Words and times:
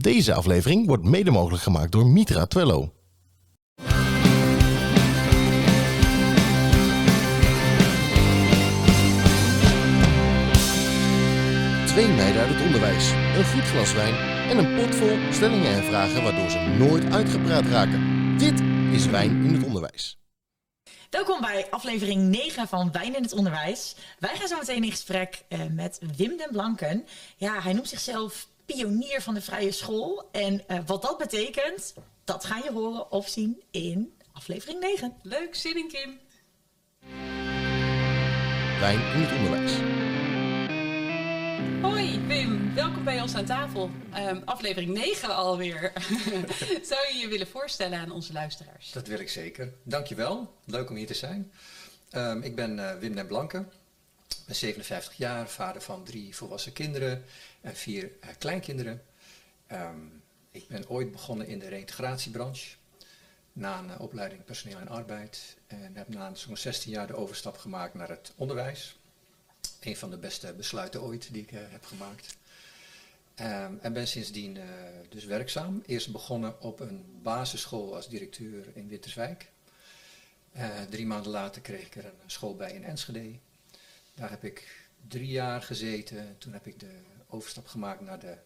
Deze 0.00 0.34
aflevering 0.34 0.86
wordt 0.86 1.04
mede 1.04 1.30
mogelijk 1.30 1.62
gemaakt 1.62 1.92
door 1.92 2.06
Mitra 2.06 2.46
Twello. 2.46 2.92
Twee 11.86 12.08
meiden 12.08 12.42
uit 12.42 12.54
het 12.54 12.64
onderwijs, 12.64 13.10
een 13.10 13.44
goed 13.44 13.62
glas 13.62 13.92
wijn 13.92 14.14
en 14.50 14.58
een 14.58 14.76
pot 14.76 14.94
vol 14.94 15.16
stellingen 15.32 15.72
en 15.72 15.84
vragen 15.84 16.22
waardoor 16.22 16.50
ze 16.50 16.58
nooit 16.58 17.04
uitgepraat 17.04 17.66
raken. 17.66 18.00
Dit 18.38 18.60
is 18.92 19.06
Wijn 19.06 19.44
in 19.44 19.54
het 19.54 19.64
Onderwijs. 19.64 20.18
Welkom 21.10 21.40
bij 21.40 21.66
aflevering 21.70 22.22
9 22.22 22.68
van 22.68 22.92
Wijn 22.92 23.16
in 23.16 23.22
het 23.22 23.32
Onderwijs. 23.32 23.96
Wij 24.18 24.36
gaan 24.36 24.48
zo 24.48 24.58
meteen 24.58 24.84
in 24.84 24.90
gesprek 24.90 25.44
eh, 25.48 25.60
met 25.70 26.00
Wim 26.16 26.36
den 26.36 26.50
Blanken. 26.52 27.06
Ja, 27.36 27.62
hij 27.62 27.72
noemt 27.72 27.88
zichzelf 27.88 28.48
pionier 28.74 29.22
van 29.22 29.34
de 29.34 29.40
vrije 29.40 29.72
school. 29.72 30.28
En 30.32 30.68
eh, 30.68 30.78
wat 30.86 31.02
dat 31.02 31.18
betekent, 31.18 31.94
dat 32.24 32.44
ga 32.44 32.56
je 32.56 32.72
horen 32.72 33.10
of 33.10 33.28
zien 33.28 33.62
in 33.70 34.14
aflevering 34.32 34.80
9. 34.80 35.14
Leuk, 35.22 35.54
zin 35.54 35.76
in 35.76 35.88
Kim. 35.88 36.18
Wijn 38.80 39.00
in 39.00 39.20
het 39.20 39.32
Onderwijs. 39.36 39.72
Hoi 41.82 42.26
Wim, 42.26 42.74
welkom 42.74 43.04
bij 43.04 43.20
ons 43.20 43.34
aan 43.34 43.44
tafel. 43.44 43.90
Ehm, 44.12 44.40
aflevering 44.44 44.92
9 44.94 45.34
alweer. 45.34 45.92
Zou 46.90 47.00
je 47.12 47.18
je 47.20 47.28
willen 47.28 47.48
voorstellen 47.48 47.98
aan 47.98 48.10
onze 48.10 48.32
luisteraars? 48.32 48.92
Dat 48.92 49.06
wil 49.06 49.18
ik 49.18 49.28
zeker. 49.28 49.72
Dankjewel. 49.82 50.54
Leuk 50.64 50.90
om 50.90 50.96
hier 50.96 51.06
te 51.06 51.14
zijn. 51.14 51.52
Ehm, 52.10 52.42
ik 52.42 52.56
ben 52.56 52.78
eh, 52.78 52.98
Wim 52.98 53.14
den 53.14 53.26
Blanke. 53.26 53.58
Ik 54.28 54.46
ben 54.46 54.54
57 54.54 55.16
jaar, 55.16 55.48
vader 55.48 55.82
van 55.82 56.04
drie 56.04 56.36
volwassen 56.36 56.72
kinderen 56.72 57.24
en 57.60 57.76
vier 57.76 58.10
eh, 58.20 58.28
kleinkinderen. 58.38 59.02
Ehm, 59.66 60.06
ik 60.50 60.68
ben 60.68 60.88
ooit 60.88 61.12
begonnen 61.12 61.46
in 61.46 61.58
de 61.58 61.68
reintegratiebranche. 61.68 62.76
Na 63.52 63.78
een 63.78 63.90
eh, 63.90 64.00
opleiding 64.00 64.44
personeel 64.44 64.78
en 64.78 64.88
arbeid. 64.88 65.56
En 65.66 65.96
heb 65.96 66.08
na 66.08 66.34
zo'n 66.34 66.56
16 66.56 66.92
jaar 66.92 67.06
de 67.06 67.16
overstap 67.16 67.56
gemaakt 67.56 67.94
naar 67.94 68.08
het 68.08 68.32
onderwijs. 68.36 68.98
Een 69.80 69.96
van 69.96 70.10
de 70.10 70.18
beste 70.18 70.52
besluiten 70.52 71.02
ooit 71.02 71.32
die 71.32 71.42
ik 71.42 71.52
eh, 71.52 71.60
heb 71.62 71.84
gemaakt. 71.84 72.36
Ehm, 73.34 73.72
en 73.80 73.92
ben 73.92 74.08
sindsdien 74.08 74.58
dus 75.08 75.24
werkzaam. 75.24 75.82
Eerst 75.86 76.12
begonnen 76.12 76.60
op 76.60 76.80
een 76.80 77.20
basisschool 77.22 77.94
als 77.94 78.08
directeur 78.08 78.66
in 78.74 78.88
Winterswijk. 78.88 79.50
Eh, 80.58 80.82
drie 80.90 81.06
maanden 81.06 81.32
later 81.32 81.62
kreeg 81.62 81.86
ik 81.86 81.96
er 81.96 82.04
een 82.04 82.30
school 82.30 82.56
bij 82.56 82.72
in 82.72 82.84
Enschede. 82.84 83.38
Daar 84.14 84.30
heb 84.30 84.44
ik 84.44 84.86
drie 85.08 85.28
jaar 85.28 85.62
gezeten. 85.62 86.34
Toen 86.38 86.52
heb 86.52 86.66
ik 86.66 86.80
de 86.80 87.00
overstap 87.28 87.66
gemaakt 87.66 88.00
naar 88.00 88.18
de 88.18 88.36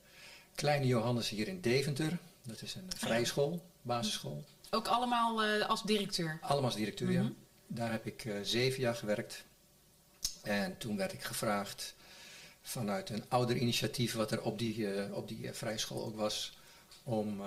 Kleine 0.55 0.87
Johannes 0.87 1.29
hier 1.29 1.49
in 1.49 1.61
Deventer. 1.61 2.19
Dat 2.43 2.63
is 2.63 2.75
een 2.75 2.91
vrije 2.97 3.25
school, 3.25 3.63
basisschool. 3.83 4.45
Ook 4.71 4.87
allemaal 4.87 5.43
eh, 5.43 5.69
als 5.69 5.83
directeur. 5.83 6.39
Allemaal 6.41 6.65
als 6.65 6.75
directeur, 6.75 7.11
ja. 7.11 7.23
Mhm. 7.23 7.33
Daar 7.75 7.91
heb 7.91 8.07
ik 8.07 8.25
eh, 8.25 8.35
zeven 8.43 8.81
jaar 8.81 8.95
gewerkt. 8.95 9.45
En 10.43 10.79
toen 10.79 10.97
werd 10.97 11.13
ik 11.13 11.23
gevraagd 11.23 11.95
vanuit 12.63 13.11
een 13.11 13.25
ouder 13.29 13.57
initiatief 13.57 14.15
wat 14.15 14.31
er 14.31 14.43
op 14.43 14.59
die, 14.59 14.95
eh, 14.95 15.15
op 15.15 15.29
die 15.29 15.49
eh, 15.49 15.55
vrije 15.55 15.79
school 15.79 16.05
ook 16.05 16.17
was, 16.17 16.59
om 17.03 17.43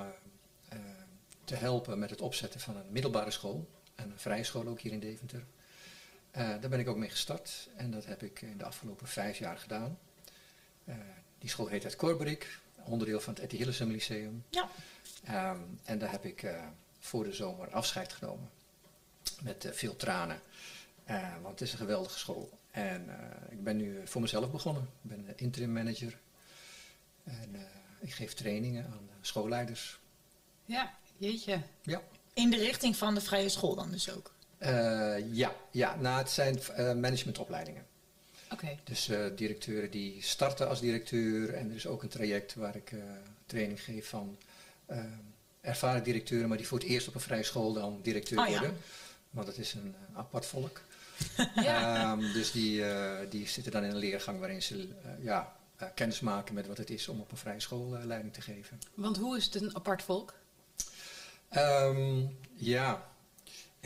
te 1.44 1.56
helpen 1.56 2.00
met 2.00 2.10
het 2.10 2.22
opzetten 2.22 2.60
van 2.60 2.76
een 2.76 2.92
middelbare 2.92 3.32
school. 3.32 3.70
En 3.96 4.12
een 4.12 4.20
vrije 4.20 4.44
school 4.44 4.68
ook 4.68 4.80
hier 4.80 4.92
in 4.92 5.00
Deventer. 5.00 5.46
Daar 6.32 6.70
ben 6.70 6.80
ik 6.80 6.88
ook 6.88 6.98
mee 6.98 7.10
gestart 7.10 7.70
en 7.76 7.92
dat 7.92 8.06
heb 8.06 8.24
ik 8.24 8.42
in 8.42 8.58
de 8.58 8.66
afgelopen 8.66 9.08
vijf 9.08 9.38
jaar 9.38 9.58
gedaan. 9.58 10.00
Die 11.46 11.54
school 11.54 11.68
heet 11.68 11.84
het 11.84 11.96
Corberik, 11.96 12.60
onderdeel 12.84 13.20
van 13.20 13.34
het 13.34 13.44
Etty 13.44 13.58
Hillesum 13.58 13.92
Lyceum. 13.92 14.44
Ja. 14.50 14.70
Ehm, 15.24 15.60
en 15.84 15.98
daar 16.00 16.12
heb 16.12 16.26
ik 16.26 16.44
eh, 16.44 16.64
voor 17.00 17.24
de 17.24 17.34
zomer 17.34 17.70
afscheid 17.70 18.14
genomen. 18.14 18.50
Met 19.42 19.66
eh, 19.66 19.72
veel 19.72 19.96
tranen. 19.96 20.42
Eh, 21.04 21.34
want 21.42 21.60
het 21.60 21.62
is 21.62 21.72
een 21.72 21.78
geweldige 21.78 22.20
school. 22.20 22.58
En 22.72 23.10
ik 23.50 23.64
ben 23.64 23.78
nu 23.78 24.08
voor 24.08 24.22
mezelf 24.22 24.52
begonnen. 24.52 24.84
Ik 24.84 25.10
ben 25.10 25.34
interim 25.36 25.74
manager. 25.74 26.18
En 27.24 27.56
ik 28.00 28.14
geef 28.14 28.34
trainingen 28.34 28.86
aan 28.86 29.10
schoolleiders. 29.22 30.00
Ja, 30.66 30.94
jeetje. 31.18 31.62
Ja. 31.82 32.02
In 32.34 32.50
de 32.50 32.58
richting 32.58 32.96
van 32.96 33.16
de 33.16 33.22
vrije 33.22 33.50
school 33.50 33.76
dan 33.76 33.92
dus 33.92 34.12
ook. 34.12 34.34
Ja, 35.32 35.56
ja, 35.72 35.96
nou 35.96 36.18
het 36.18 36.30
zijn 36.30 36.60
managementopleidingen. 37.00 37.86
Dus 38.84 39.10
eh, 39.10 39.26
directeuren 39.36 39.92
die 39.92 40.22
starten 40.22 40.68
als 40.68 40.80
directeur. 40.80 41.54
En 41.54 41.70
er 41.70 41.76
is 41.76 41.88
ook 41.88 42.04
een 42.04 42.10
traject 42.10 42.56
waar 42.56 42.76
ik 42.76 42.92
eh, 42.92 43.00
training 43.46 43.84
geef 43.84 44.10
van 44.10 44.38
eh, 44.86 45.00
ervaren 45.62 46.04
directeuren, 46.04 46.48
maar 46.48 46.58
die 46.58 46.68
voor 46.68 46.80
het 46.80 46.88
eerst 46.88 47.08
op 47.08 47.16
een 47.16 47.22
vrije 47.22 47.44
school 47.44 47.74
dan 47.74 48.00
directeur 48.02 48.40
Oh 48.40 48.48
ja. 48.48 48.60
worden. 48.60 48.78
Want 49.30 49.48
het 49.48 49.58
is 49.58 49.74
een 49.74 49.96
apart 50.14 50.46
volk. 50.46 50.82
Ja. 51.56 52.02
Ehm, 52.12 52.34
dus 52.34 52.52
die, 52.52 52.84
die 53.30 53.48
zitten 53.48 53.72
dan 53.72 53.84
in 53.84 53.90
een 53.90 53.98
leergang 53.98 54.40
waarin 54.40 54.62
ze 54.62 54.88
ja, 55.20 55.56
kennis 55.96 56.20
maken 56.20 56.54
met 56.54 56.68
wat 56.68 56.78
het 56.78 56.90
is 56.90 57.08
om 57.08 57.20
op 57.20 57.32
een 57.32 57.38
vrije 57.38 57.60
school 57.60 57.98
leiding 58.04 58.34
te 58.34 58.42
geven. 58.42 58.80
Want 58.94 59.18
hoe 59.18 59.38
is 59.38 59.46
het 59.46 59.56
een 59.56 59.76
apart 59.76 60.04
volk? 60.04 60.34
Ehm, 61.50 62.22
ja, 62.56 63.08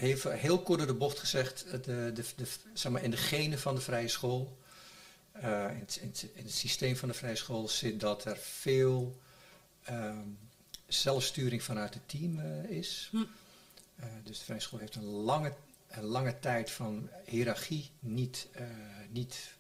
even 0.01 0.37
heel 0.37 0.61
kort 0.61 0.77
door 0.77 0.87
de 0.87 0.93
bocht 0.93 1.19
gezegd, 1.19 1.65
eh, 1.65 1.71
de, 1.71 2.11
de, 2.13 2.23
de, 2.35 2.47
zeg 2.73 2.91
maar 2.91 3.03
in 3.03 3.11
de 3.11 3.17
genen 3.17 3.59
van 3.59 3.75
de 3.75 3.81
vrije 3.81 4.07
school, 4.07 4.57
eh, 5.31 5.71
in, 5.71 5.79
het, 5.79 5.99
in, 6.01 6.07
het, 6.07 6.29
in 6.33 6.43
het 6.43 6.53
systeem 6.53 6.95
van 6.95 7.07
de 7.07 7.13
vrije 7.13 7.35
school 7.35 7.67
zit 7.67 7.99
dat 7.99 8.25
er 8.25 8.37
veel 8.37 9.19
ehm, 9.83 10.27
zelfsturing 10.87 11.63
vanuit 11.63 11.93
het 11.93 12.09
team 12.09 12.39
eh, 12.39 12.63
is. 12.63 13.09
Hm. 13.11 13.23
Dus 14.23 14.37
de 14.39 14.45
vrije 14.45 14.59
school 14.59 14.79
heeft 14.79 14.95
een 14.95 15.09
lange, 15.09 15.53
een 15.87 16.03
lange 16.03 16.39
tijd 16.39 16.71
van 16.71 17.09
hiërarchie 17.25 17.89
niet, 17.99 18.47
niet 19.09 19.55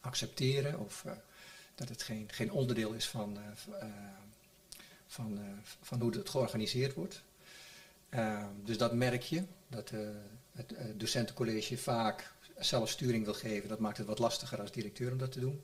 accepteren 0.00 0.78
of 0.78 1.04
dat 1.74 1.88
het 1.88 2.02
geen, 2.02 2.28
geen 2.32 2.52
onderdeel 2.52 2.92
is 2.92 3.08
van, 3.08 3.38
van, 5.06 5.40
van 5.82 6.00
hoe 6.00 6.16
het 6.16 6.28
georganiseerd 6.28 6.94
wordt. 6.94 7.22
Ehm, 8.14 8.46
dus 8.64 8.78
dat 8.78 8.92
merk 8.92 9.22
je, 9.22 9.42
dat 9.68 9.90
eh, 9.90 10.00
het 10.52 10.74
eh, 10.74 10.84
docentencollege 10.94 11.78
vaak 11.78 12.32
zelfsturing 12.58 13.24
wil 13.24 13.34
geven. 13.34 13.68
Dat 13.68 13.78
maakt 13.78 13.96
het 13.96 14.06
wat 14.06 14.18
lastiger 14.18 14.60
als 14.60 14.72
directeur 14.72 15.12
om 15.12 15.18
dat 15.18 15.32
te 15.32 15.40
doen. 15.40 15.62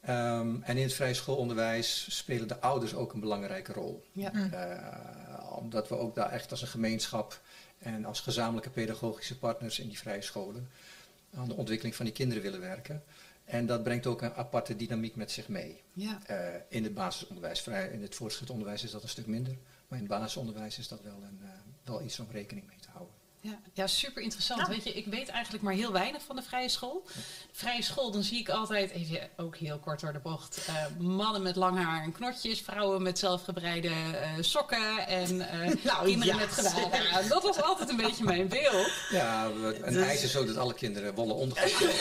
Ehm, 0.00 0.62
en 0.62 0.76
in 0.76 0.82
het 0.82 0.92
vrije 0.92 1.14
schoolonderwijs 1.14 2.06
spelen 2.08 2.48
de 2.48 2.60
ouders 2.60 2.94
ook 2.94 3.12
een 3.12 3.20
belangrijke 3.20 3.72
rol. 3.72 4.04
Ja. 4.12 4.30
Mm. 4.34 4.52
Eh, 4.52 5.56
omdat 5.56 5.88
we 5.88 5.96
ook 5.96 6.14
daar 6.14 6.30
echt 6.30 6.50
als 6.50 6.62
een 6.62 6.68
gemeenschap 6.68 7.40
en 7.78 8.04
als 8.04 8.20
gezamenlijke 8.20 8.70
pedagogische 8.70 9.38
partners 9.38 9.78
in 9.78 9.88
die 9.88 9.98
vrije 9.98 10.22
scholen 10.22 10.68
aan 11.34 11.48
de 11.48 11.54
ontwikkeling 11.54 11.96
van 11.96 12.04
die 12.04 12.14
kinderen 12.14 12.42
willen 12.42 12.60
werken. 12.60 13.02
En 13.44 13.66
dat 13.66 13.82
brengt 13.82 14.06
ook 14.06 14.22
een 14.22 14.34
aparte 14.34 14.76
dynamiek 14.76 15.16
met 15.16 15.30
zich 15.30 15.48
mee. 15.48 15.82
Ja. 15.92 16.18
Eh, 16.26 16.36
in 16.68 16.84
het 16.84 16.94
basisonderwijs. 16.94 17.60
Vrij, 17.60 17.88
in 17.88 18.02
het 18.02 18.14
voortgezet 18.14 18.50
onderwijs 18.50 18.84
is 18.84 18.90
dat 18.90 19.02
een 19.02 19.08
stuk 19.08 19.26
minder. 19.26 19.56
Maar 19.88 19.98
in 19.98 20.04
het 20.04 20.18
basisonderwijs 20.18 20.78
is 20.78 20.88
dat 20.88 21.02
wel, 21.02 21.22
een, 21.22 21.40
eh, 21.42 21.48
wel 21.84 22.02
iets 22.02 22.20
om 22.20 22.26
rekening 22.30 22.66
mee. 22.66 22.77
Ja, 23.48 23.58
ja, 23.74 23.86
super 23.86 24.22
interessant. 24.22 24.60
Ja. 24.60 24.68
Weet 24.68 24.84
je, 24.84 24.92
ik 24.92 25.06
weet 25.06 25.28
eigenlijk 25.28 25.64
maar 25.64 25.74
heel 25.74 25.92
weinig 25.92 26.22
van 26.26 26.36
de 26.36 26.42
vrije 26.42 26.68
school. 26.68 27.04
Vrije 27.52 27.82
school, 27.82 28.10
dan 28.10 28.22
zie 28.22 28.38
ik 28.38 28.48
altijd, 28.48 28.90
even 28.90 29.28
ook 29.36 29.56
heel 29.56 29.78
kort 29.78 30.00
door 30.00 30.12
de 30.12 30.18
bocht, 30.18 30.60
eh, 30.66 30.74
mannen 30.98 31.42
met 31.42 31.56
lang 31.56 31.78
haar 31.84 32.02
en 32.02 32.12
knotjes, 32.12 32.60
vrouwen 32.60 33.02
met 33.02 33.18
zelfgebreide 33.18 33.88
eh, 33.88 34.30
sokken 34.40 35.06
en 35.06 35.40
eh, 35.50 35.58
Nou, 35.84 36.04
kinderen 36.06 36.34
ja. 36.34 36.40
met 36.40 36.52
gewaden. 36.52 37.28
Dat 37.28 37.42
was 37.42 37.62
altijd 37.62 37.88
een 37.88 37.96
beetje 37.96 38.24
mijn 38.24 38.48
beeld. 38.48 38.90
Ja, 39.10 39.44
een 39.82 39.92
Dus- 39.92 40.22
is 40.22 40.30
zo 40.30 40.44
dat 40.44 40.56
alle 40.56 40.74
kinderen 40.74 41.14
wollen 41.14 41.34
ondergoed 41.34 41.94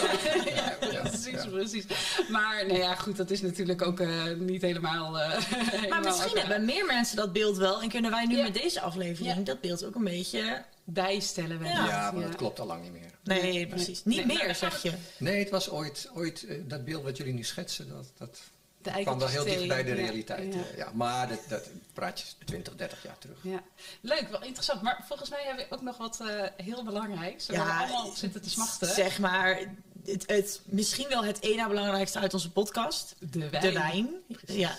ja, 0.56 0.76
precies, 0.80 1.46
precies. 1.52 1.86
Maar 2.30 2.66
nou 2.68 2.80
ja, 2.80 2.96
goed, 2.96 3.18
dat 3.18 3.30
is 3.32 3.42
natuurlijk 3.42 3.82
ook 3.82 4.00
eh, 4.00 4.24
niet 4.38 4.62
helemaal. 4.62 5.20
eh, 5.20 5.30
Maar 5.52 5.70
helemaal 5.72 6.02
misschien 6.02 6.30
ook, 6.32 6.38
hebben 6.38 6.66
meer 6.66 6.86
mensen 6.86 7.16
dat 7.16 7.34
beeld 7.34 7.58
wel. 7.58 7.82
En 7.82 7.90
kunnen 7.90 8.12
wij 8.12 8.26
nu 8.26 8.38
Ja. 8.38 8.44
met 8.44 8.54
deze 8.54 8.82
aflevering 8.82 9.36
Ja. 9.38 9.44
dat 9.44 9.62
beeld 9.62 9.86
ook 9.86 9.96
een 9.96 10.04
beetje... 10.04 10.64
bijstellen. 10.90 11.64
Ja. 11.64 12.12
maar 12.12 12.24
dat 12.24 12.36
klopt 12.36 12.60
al 12.60 12.66
lang 12.66 12.84
niet 12.84 12.92
meer. 12.92 13.12
Nee, 13.24 13.42
Nee, 13.42 13.68
precies. 13.68 14.04
nee. 14.06 14.18
Niet 14.18 14.26
Nee, 14.28 14.38
meer, 14.38 14.56
zeg 14.56 14.82
je. 14.82 14.94
Nee, 15.18 15.40
het 15.40 15.50
was 15.50 15.70
ooit, 15.70 16.10
ooit 16.14 16.44
eh, 16.46 16.58
dat 16.68 16.86
beeld 16.86 17.04
wat 17.04 17.18
jullie 17.18 17.34
nu 17.34 17.44
schetsen, 17.44 17.90
dat, 17.90 18.12
dat 18.18 18.40
De 18.82 19.02
kwam 19.02 19.20
wel 19.20 19.28
heel 19.28 19.44
dicht 19.44 19.68
bij 19.68 19.84
de 19.84 19.90
ja, 19.90 19.96
realiteit. 19.96 20.54
ja. 20.54 20.60
eh, 20.60 20.78
Ja, 20.78 20.92
maar 20.94 21.28
dat, 21.28 21.40
dat 21.48 21.70
praat 21.94 22.20
je 22.20 22.26
20, 22.46 22.76
30 22.76 23.04
jaar 23.04 23.18
terug. 23.18 23.38
Ja, 23.42 23.62
leuk, 24.02 24.28
wel 24.30 24.44
interessant. 24.44 24.82
Maar 24.82 25.04
volgens 25.08 25.30
mij 25.30 25.44
hebben 25.46 25.66
we 25.70 25.76
ook 25.76 25.82
nog 25.82 25.98
wat 25.98 26.20
eh, 26.22 26.44
heel 26.66 26.84
belangrijks. 26.84 27.48
Waar 27.48 27.58
Ja, 27.58 27.66
we 27.88 27.94
allemaal 27.94 28.12
zitten 28.16 28.42
te 28.42 28.50
smachten. 28.50 28.88
Zeg 28.88 29.20
maar, 29.20 29.60
het, 30.08 30.24
het, 30.26 30.62
misschien 30.66 31.08
wel 31.10 31.24
het 31.24 31.42
ene 31.42 31.68
belangrijkste 31.68 32.20
uit 32.20 32.34
onze 32.34 32.52
podcast. 32.52 33.16
de 33.20 33.50
wijn. 33.50 33.62
De 33.62 33.72
wijn. 33.72 34.10
Ja. 34.46 34.76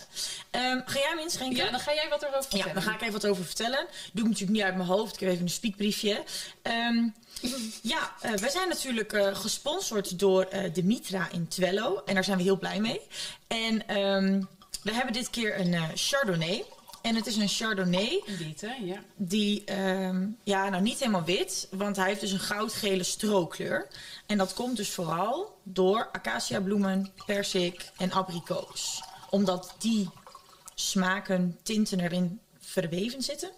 Ehm, 0.50 0.80
ga 0.84 0.98
jij 0.98 1.08
hem 1.08 1.18
inschenken? 1.18 1.64
Ja, 1.64 1.70
dan 1.70 1.80
ga 1.80 1.94
jij 1.94 2.08
wat 2.08 2.22
erover 2.22 2.42
vertellen. 2.42 2.66
Ja, 2.66 2.72
daar 2.72 2.82
ga 2.82 2.94
ik 2.94 3.00
even 3.00 3.12
wat 3.12 3.26
over 3.26 3.44
vertellen. 3.44 3.86
Doe 4.12 4.24
ik 4.24 4.30
natuurlijk 4.30 4.50
niet 4.50 4.62
uit 4.62 4.76
mijn 4.76 4.88
hoofd. 4.88 5.14
Ik 5.14 5.20
heb 5.20 5.30
even 5.30 5.42
een 5.42 5.50
speakbriefje. 5.50 6.24
Ehm, 6.62 7.08
ja, 7.92 8.12
eh, 8.20 8.32
wij 8.32 8.50
zijn 8.50 8.68
natuurlijk 8.68 9.12
eh, 9.12 9.36
gesponsord 9.36 10.18
door 10.18 10.42
eh, 10.42 10.74
de 10.74 10.84
Mitra 10.84 11.28
in 11.32 11.48
Twello. 11.48 12.02
En 12.06 12.14
daar 12.14 12.24
zijn 12.24 12.36
we 12.36 12.42
heel 12.42 12.58
blij 12.58 12.80
mee. 12.80 13.00
En 13.46 13.86
ehm, 13.86 14.42
We 14.82 14.92
hebben 14.94 15.12
dit 15.12 15.30
keer 15.30 15.60
een 15.60 15.76
Chardonnay. 15.94 16.64
En 17.08 17.14
het 17.14 17.26
is 17.26 17.36
een 17.36 17.48
Chardonnay 17.48 18.22
hè? 18.60 18.74
Ja. 18.84 19.00
die, 19.16 19.64
ehm, 19.64 20.26
ja, 20.44 20.68
nou 20.68 20.82
niet 20.82 20.98
helemaal 20.98 21.24
wit, 21.24 21.68
want 21.70 21.96
hij 21.96 22.06
heeft 22.08 22.20
dus 22.20 22.32
een 22.32 22.38
goudgele 22.38 23.02
strookkleur. 23.02 23.86
En 24.26 24.38
dat 24.38 24.54
komt 24.54 24.76
dus 24.76 24.90
vooral 24.90 25.58
door 25.62 26.08
acaciabloemen, 26.12 27.10
persik 27.26 27.90
en 27.96 28.12
abrikoos. 28.12 29.02
Omdat 29.30 29.74
die 29.78 30.08
smaken, 30.74 31.58
tinten 31.62 32.00
erin 32.00 32.40
verweven 32.58 33.22
zitten. 33.22 33.50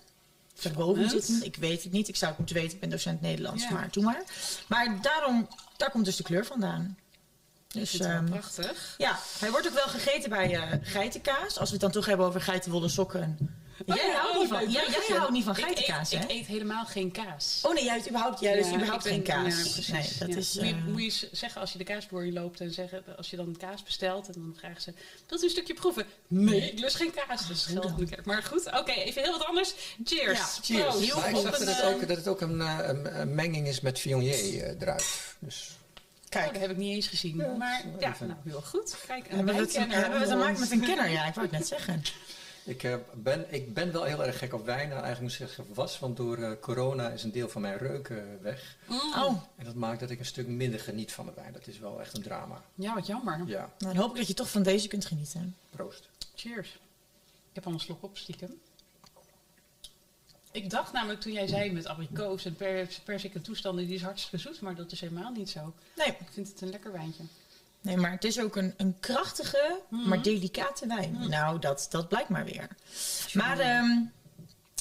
Verwoven 0.55 1.11
zitten, 1.11 1.43
ik 1.45 1.57
weet 1.57 1.83
het 1.83 1.93
niet. 1.93 2.09
Ik 2.09 2.17
zou 2.17 2.31
het 2.31 2.39
moeten 2.39 2.57
weten, 2.57 2.75
ik 2.75 2.81
ben 2.81 2.91
docent 2.91 3.21
Nederlands, 3.21 3.63
Ja. 3.63 3.71
maar 3.71 3.89
doe 3.91 4.05
maar. 4.05 4.23
Maar 4.67 4.99
daarom, 5.03 5.49
daar 5.77 5.91
komt 5.91 6.05
dus 6.05 6.17
de 6.17 6.23
kleur 6.23 6.47
vandaan. 6.47 6.99
Ik 7.73 7.81
Dus, 7.81 7.93
wel 7.97 8.09
ehm, 8.09 8.25
prachtig. 8.25 8.95
ja, 8.99 9.19
hij 9.39 9.51
wordt 9.51 9.67
ook 9.69 9.75
wel 9.75 9.89
gegeten 9.89 10.31
bij 10.31 10.55
eh, 10.55 10.63
geitenkaas. 10.83 11.59
Als 11.59 11.69
we 11.69 11.73
het 11.73 11.81
dan 11.81 11.91
toch 11.91 12.07
hebben 12.07 12.27
over 12.27 12.41
geitenwolle 12.41 12.89
sokken. 12.89 13.37
Oh 13.87 13.97
jij 13.97 14.07
ja, 14.07 14.13
houdt 14.21 14.35
oh, 14.35 14.41
niet 14.41 14.49
van, 14.51 14.61
ja, 14.71 14.83
jij 15.09 15.17
houdt 15.17 15.33
niet 15.33 15.45
van 15.45 15.57
Ik 15.57 15.63
geitenkaas, 15.65 16.13
eet, 16.13 16.19
hè? 16.19 16.25
Ik 16.25 16.31
eet 16.31 16.47
helemaal 16.47 16.85
geen 16.87 17.11
kaas. 17.11 17.61
Oh 17.63 17.75
nee, 17.75 17.85
jij 17.85 17.95
hebt 17.95 18.09
überhaupt, 18.09 18.41
jij 18.41 18.57
dus 18.57 18.67
Ja, 18.67 18.75
überhaupt 18.75 19.05
ik 19.05 19.11
geen 19.13 19.23
ben- 19.23 19.43
kaas. 19.45 19.87
Ja, 19.87 19.93
nee, 19.93 20.09
dat 20.19 20.29
ja. 20.29 20.37
is... 20.37 20.55
moet, 20.55 20.67
je, 20.69 20.75
eh, 20.75 20.85
moet 20.85 20.99
je 20.99 21.05
eens 21.05 21.31
zeggen 21.33 21.61
als 21.61 21.73
je 21.73 21.79
de 21.79 21.85
kaasboer 21.85 22.25
loopt 22.25 22.61
en 22.61 22.73
zeggen, 22.73 23.05
als 23.17 23.31
je 23.31 23.37
dan 23.37 23.57
kaas 23.59 23.83
bestelt 23.83 24.27
en 24.27 24.33
dan 24.33 24.55
vragen 24.59 24.83
ze, 24.83 24.93
wilt 25.27 25.41
u 25.43 25.45
een 25.45 25.51
stukje 25.51 25.75
proeven? 25.75 26.07
Nee, 26.27 26.73
ik 26.73 26.79
lust 26.79 26.97
geen 26.97 27.13
kaas. 27.27 27.47
Dus 27.49 27.67
niet 27.67 28.11
meer. 28.11 28.21
Maar 28.25 28.43
goed, 28.43 28.67
oké, 28.67 28.93
even 28.93 29.23
heel 29.23 29.33
wat 29.33 29.45
anders. 29.47 29.75
Cheers. 30.05 30.39
Ja, 30.39 30.47
Cheers. 30.63 30.83
Proost. 30.83 31.05
Heel 31.05 31.17
Maar 31.17 31.29
ik 31.29 31.35
goed. 31.35 31.45
zag 31.45 31.59
dat 31.59 31.69
het, 31.77 31.83
ook, 31.85 32.09
dat 32.09 32.17
het 32.17 32.29
ook 32.29 32.41
een, 32.41 32.61
eh, 32.61 32.79
een, 32.83 33.21
een 33.21 33.35
menging 33.35 33.67
is 33.69 33.81
met 33.81 33.99
Viognier 34.01 34.63
eh, 34.63 34.77
druif. 34.79 35.37
Dus 35.39 35.71
Oh, 36.31 36.41
Kijk, 36.41 36.53
dat 36.53 36.63
heb 36.63 36.71
ik 36.71 36.77
niet 36.77 36.95
eens 36.95 37.07
gezien. 37.07 37.37
Ja, 37.37 37.55
maar 37.57 37.85
ja, 37.99 38.15
nou 38.21 38.33
heel 38.45 38.63
goed. 38.63 38.97
Kijk, 39.07 39.29
een 39.31 39.37
hebben 39.37 39.55
we 39.55 39.61
het, 39.61 39.77
hebben 39.77 40.11
we 40.11 40.19
het 40.19 40.29
te 40.29 40.37
maken 40.37 40.61
met 40.61 40.71
een 40.71 40.81
kenner? 40.81 41.09
Ja, 41.09 41.27
ik 41.27 41.35
wou 41.35 41.47
het 41.47 41.59
net 41.59 41.67
zeggen. 41.67 42.03
ik, 42.65 42.83
eh, 42.83 42.95
ben, 43.15 43.55
ik 43.55 43.75
ben 43.75 43.93
wel 43.93 44.05
heel 44.05 44.25
erg 44.25 44.39
gek 44.39 44.55
op 44.55 44.65
wijn. 44.65 44.89
Nou, 44.89 45.03
eigenlijk 45.03 45.21
moet 45.21 45.49
ik 45.49 45.55
zeggen 45.55 45.75
was, 45.75 45.99
want 45.99 46.17
door 46.17 46.37
eh, 46.37 46.51
corona 46.61 47.09
is 47.09 47.23
een 47.23 47.33
deel 47.33 47.49
van 47.49 47.61
mijn 47.61 47.79
reuk 47.79 48.09
eh, 48.09 48.17
weg. 48.41 48.77
Mm. 48.87 48.97
Oh, 48.97 49.43
En 49.57 49.65
dat 49.65 49.75
maakt 49.75 50.01
dat 50.01 50.11
ik 50.11 50.19
een 50.19 50.25
stuk 50.25 50.47
minder 50.47 50.81
geniet 50.81 51.13
van 51.13 51.27
de 51.27 51.33
wijn. 51.35 51.53
Dat 51.53 51.67
is 51.67 51.79
wel 51.79 52.01
echt 52.01 52.17
een 52.17 52.23
drama. 52.23 52.63
Ja, 52.75 52.95
wat 52.95 53.07
jammer. 53.07 53.43
Ja, 53.47 53.71
nou, 53.79 53.95
dan 53.95 53.97
hoop 53.97 54.11
ik 54.11 54.17
dat 54.17 54.27
je 54.27 54.35
toch 54.35 54.51
van 54.51 54.63
deze 54.63 54.89
kunt 54.89 55.05
genieten. 55.07 55.57
proost. 55.71 56.09
Cheers. 56.35 56.69
Ik 57.49 57.55
heb 57.55 57.67
al 57.67 57.73
een 57.73 57.81
slok 57.81 58.03
op, 58.03 58.19
stiekem. 58.19 58.61
Ik 60.53 60.71
dacht 60.71 60.93
namelijk 60.93 61.21
toen 61.21 61.33
jij 61.33 61.47
zei 61.47 61.73
met 61.73 61.87
abrikoos 61.87 62.45
en 62.45 62.55
pers, 62.57 62.99
persik 62.99 63.35
en 63.35 63.43
toestanden, 63.43 63.87
die 63.87 63.95
is 63.95 64.03
hartstikke 64.03 64.39
zoet, 64.39 64.61
maar 64.61 64.75
dat 64.75 64.93
is 64.93 65.01
helemaal 65.01 65.31
niet 65.31 65.51
zo. 65.51 65.75
Nee, 65.97 66.07
Ik 66.07 66.17
vind 66.33 66.49
het 66.49 66.61
een 66.61 66.71
lekker 66.71 66.93
wijntje. 66.93 67.23
nee 67.81 67.97
maar 67.97 68.11
het 68.11 68.25
is 68.25 68.41
ook 68.41 68.57
een, 68.57 68.75
een 68.77 68.97
krachtige, 69.01 69.81
Mhm. 69.89 70.09
maar 70.09 70.23
delicate 70.23 70.87
wijn. 70.87 71.29
Nou, 71.29 71.59
dat, 71.59 71.87
dat 71.91 72.09
blijkt 72.09 72.29
maar 72.29 72.45
weer. 72.45 72.69
Maar 73.33 73.59
ehm, 73.59 74.01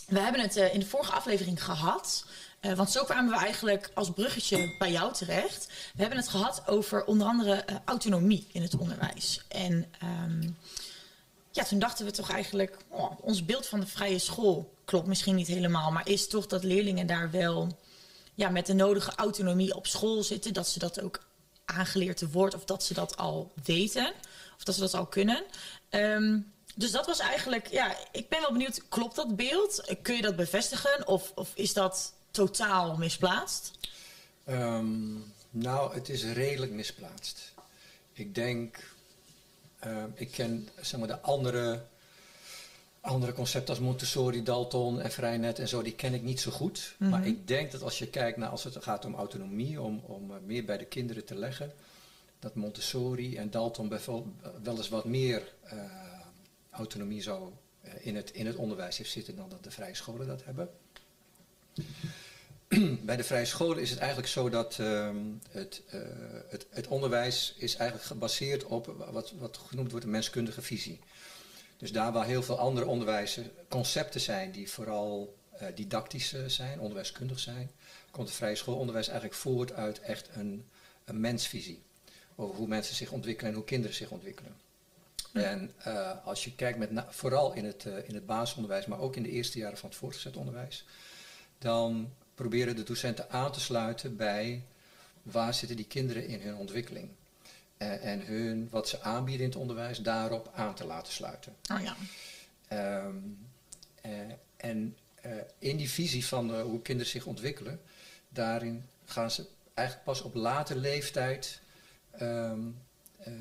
we 0.07 0.19
hebben 0.19 0.41
het 0.41 0.55
eh, 0.57 0.73
in 0.73 0.79
de 0.79 0.85
vorige 0.85 1.11
aflevering 1.11 1.63
gehad. 1.63 2.25
eh, 2.59 2.73
want 2.73 2.91
zo 2.91 3.03
kwamen 3.03 3.31
we 3.31 3.37
eigenlijk 3.39 3.91
als 3.93 4.11
bruggetje 4.11 4.75
bij 4.79 4.91
jou 4.91 5.13
terecht. 5.13 5.67
We 5.95 6.01
hebben 6.01 6.17
het 6.19 6.27
gehad 6.27 6.63
over 6.67 7.05
onder 7.05 7.27
andere 7.27 7.53
eh, 7.53 7.75
autonomie 7.85 8.47
in 8.51 8.61
het 8.61 8.77
onderwijs. 8.77 9.41
En 9.47 9.85
ehm, 9.99 10.49
ja, 11.51 11.63
toen 11.63 11.79
dachten 11.79 12.05
we 12.05 12.11
toch 12.11 12.31
eigenlijk, 12.31 12.77
oh, 12.87 13.11
ons 13.21 13.45
beeld 13.45 13.67
van 13.67 13.79
de 13.79 13.87
vrije 13.87 14.19
school 14.19 14.73
klopt 14.85 15.07
misschien 15.07 15.35
niet 15.35 15.47
helemaal, 15.47 15.91
maar 15.91 16.07
is 16.07 16.27
toch 16.27 16.47
dat 16.47 16.63
leerlingen 16.63 17.07
daar 17.07 17.31
wel 17.31 17.77
ja, 18.35 18.49
met 18.49 18.65
de 18.65 18.73
nodige 18.73 19.11
autonomie 19.15 19.75
op 19.75 19.87
school 19.87 20.23
zitten, 20.23 20.53
dat 20.53 20.67
ze 20.67 20.79
dat 20.79 21.01
ook 21.01 21.27
aangeleerd 21.65 22.31
wordt 22.31 22.55
of 22.55 22.65
dat 22.65 22.83
ze 22.83 22.93
dat 22.93 23.17
al 23.17 23.51
weten 23.63 24.13
of 24.57 24.63
dat 24.63 24.75
ze 24.75 24.81
dat 24.81 24.93
al 24.93 25.05
kunnen. 25.05 25.43
Ehm, 25.89 26.39
dus 26.75 26.91
dat 26.91 27.05
was 27.05 27.19
eigenlijk, 27.19 27.67
ja, 27.67 27.95
ik 28.11 28.29
ben 28.29 28.41
wel 28.41 28.51
benieuwd, 28.51 28.81
klopt 28.89 29.15
dat 29.15 29.35
beeld? 29.35 29.97
Kun 30.01 30.15
je 30.15 30.21
dat 30.21 30.35
bevestigen 30.35 31.07
of, 31.07 31.31
of 31.35 31.51
is 31.55 31.73
dat 31.73 32.13
totaal 32.31 32.97
misplaatst? 32.97 33.71
Ehm, 34.45 35.17
nou, 35.49 35.93
het 35.93 36.09
is 36.09 36.23
redelijk 36.23 36.71
misplaatst. 36.71 37.53
Ik 38.13 38.35
denk, 38.35 38.93
ehm, 39.79 40.09
ik 40.13 40.31
ken 40.31 40.69
zeg 40.81 40.99
maar, 40.99 41.07
de 41.07 41.19
andere, 41.19 41.81
andere 43.01 43.33
concepten 43.33 43.69
als 43.69 43.83
Montessori, 43.83 44.43
Dalton 44.43 45.01
en 45.01 45.11
Vrijnet 45.11 45.59
en 45.59 45.67
zo, 45.67 45.81
die 45.81 45.95
ken 45.95 46.13
ik 46.13 46.23
niet 46.23 46.39
zo 46.39 46.51
goed. 46.51 46.95
Maar 46.97 47.27
ik 47.27 47.47
denk 47.47 47.71
dat 47.71 47.81
als 47.81 47.99
je 47.99 48.07
kijkt 48.07 48.37
naar 48.37 48.49
als 48.49 48.63
het 48.63 48.83
gaat 48.83 49.05
om 49.05 49.15
autonomie, 49.15 49.81
om, 49.81 50.01
om 50.05 50.31
eh, 50.31 50.37
meer 50.45 50.65
bij 50.65 50.77
de 50.77 50.85
kinderen 50.85 51.25
te 51.25 51.35
leggen, 51.35 51.73
dat 52.39 52.55
Montessori 52.55 53.37
en 53.37 53.49
Dalton 53.49 53.89
bijvoorbeeld 53.89 54.35
wel 54.63 54.77
eens 54.77 54.89
wat 54.89 55.05
meer 55.05 55.53
eh, 55.63 55.77
autonomie 56.69 57.29
eh, 57.29 58.05
in, 58.05 58.15
het, 58.15 58.31
in 58.31 58.45
het 58.45 58.55
onderwijs 58.55 58.97
heeft 58.97 59.11
zitten 59.11 59.35
dan 59.35 59.49
dat 59.49 59.63
de 59.63 59.71
vrije 59.71 59.95
scholen 59.95 60.27
dat 60.27 60.43
hebben. 60.45 60.69
Bij 63.01 63.15
de 63.15 63.23
vrije 63.23 63.45
scholen 63.45 63.81
is 63.81 63.89
het 63.89 63.99
eigenlijk 63.99 64.29
zo 64.29 64.49
dat 64.49 64.79
ehm, 64.79 65.17
het, 65.51 65.81
eh, 65.89 65.99
het, 66.47 66.65
het 66.69 66.87
onderwijs 66.87 67.55
is 67.57 67.75
eigenlijk 67.75 68.07
gebaseerd 68.07 68.63
op 68.63 68.85
wat, 69.11 69.33
wat 69.37 69.57
genoemd 69.57 69.91
wordt 69.91 70.05
een 70.05 70.11
menskundige 70.11 70.61
visie. 70.61 70.99
Dus 71.77 71.91
daar 71.91 72.11
waar 72.11 72.25
heel 72.25 72.43
veel 72.43 72.59
andere 72.59 72.85
onderwijzen 72.85 73.51
concepten 73.67 74.21
zijn 74.21 74.51
die 74.51 74.69
vooral 74.69 75.37
eh, 75.51 75.67
didactisch 75.75 76.33
eh, 76.33 76.45
zijn, 76.45 76.79
onderwijskundig 76.79 77.39
zijn, 77.39 77.71
komt 78.11 78.27
het 78.27 78.37
vrije 78.37 78.55
schoolonderwijs 78.55 79.07
eigenlijk 79.07 79.39
voort 79.39 79.73
uit 79.73 79.99
echt 79.99 80.29
een, 80.33 80.65
een 81.05 81.19
mensvisie. 81.19 81.81
Over 82.35 82.55
hoe 82.55 82.67
mensen 82.67 82.95
zich 82.95 83.11
ontwikkelen 83.11 83.51
en 83.51 83.57
hoe 83.57 83.67
kinderen 83.67 83.95
zich 83.95 84.09
ontwikkelen. 84.09 84.55
En 85.33 85.71
als 86.23 86.43
je 86.43 86.55
kijkt 86.55 86.77
met 86.77 86.89
vooral 87.09 87.53
in 87.53 87.65
het, 87.65 87.85
in 87.85 88.13
het 88.13 88.25
basisonderwijs, 88.25 88.85
maar 88.85 88.99
ook 88.99 89.15
in 89.15 89.23
de 89.23 89.29
eerste 89.29 89.57
jaren 89.57 89.77
van 89.77 89.89
het 89.89 89.97
voortgezet 89.97 90.37
onderwijs, 90.37 90.85
dan 91.57 92.11
proberen 92.39 92.75
de 92.75 92.83
docenten 92.83 93.29
aan 93.29 93.51
te 93.51 93.59
sluiten 93.59 94.15
bij 94.15 94.63
waar 95.21 95.53
zitten 95.53 95.77
die 95.77 95.87
kinderen 95.87 96.27
in 96.27 96.41
hun 96.41 96.55
ontwikkeling. 96.55 97.09
Eh, 97.77 98.05
en 98.05 98.25
hun, 98.25 98.67
wat 98.71 98.87
ze 98.89 99.01
aanbieden 99.01 99.43
in 99.43 99.51
het 99.51 99.59
onderwijs, 99.59 99.97
daarop 99.97 100.51
aan 100.55 100.75
te 100.75 100.85
laten 100.85 101.13
sluiten. 101.13 101.55
Oh 101.73 101.81
ja. 101.81 101.95
Ehm, 102.67 103.15
eh, 104.01 104.11
en 104.57 104.97
eh, 105.21 105.31
in 105.59 105.77
die 105.77 105.89
visie 105.89 106.25
van 106.25 106.61
hoe 106.61 106.81
kinderen 106.81 107.11
zich 107.11 107.25
ontwikkelen, 107.25 107.81
daarin 108.29 108.85
gaan 109.05 109.31
ze 109.31 109.47
eigenlijk 109.73 110.07
pas 110.07 110.21
op 110.21 110.33
later 110.33 110.75
leeftijd, 110.75 111.59
ehm, 112.11 112.59
eh, 113.17 113.33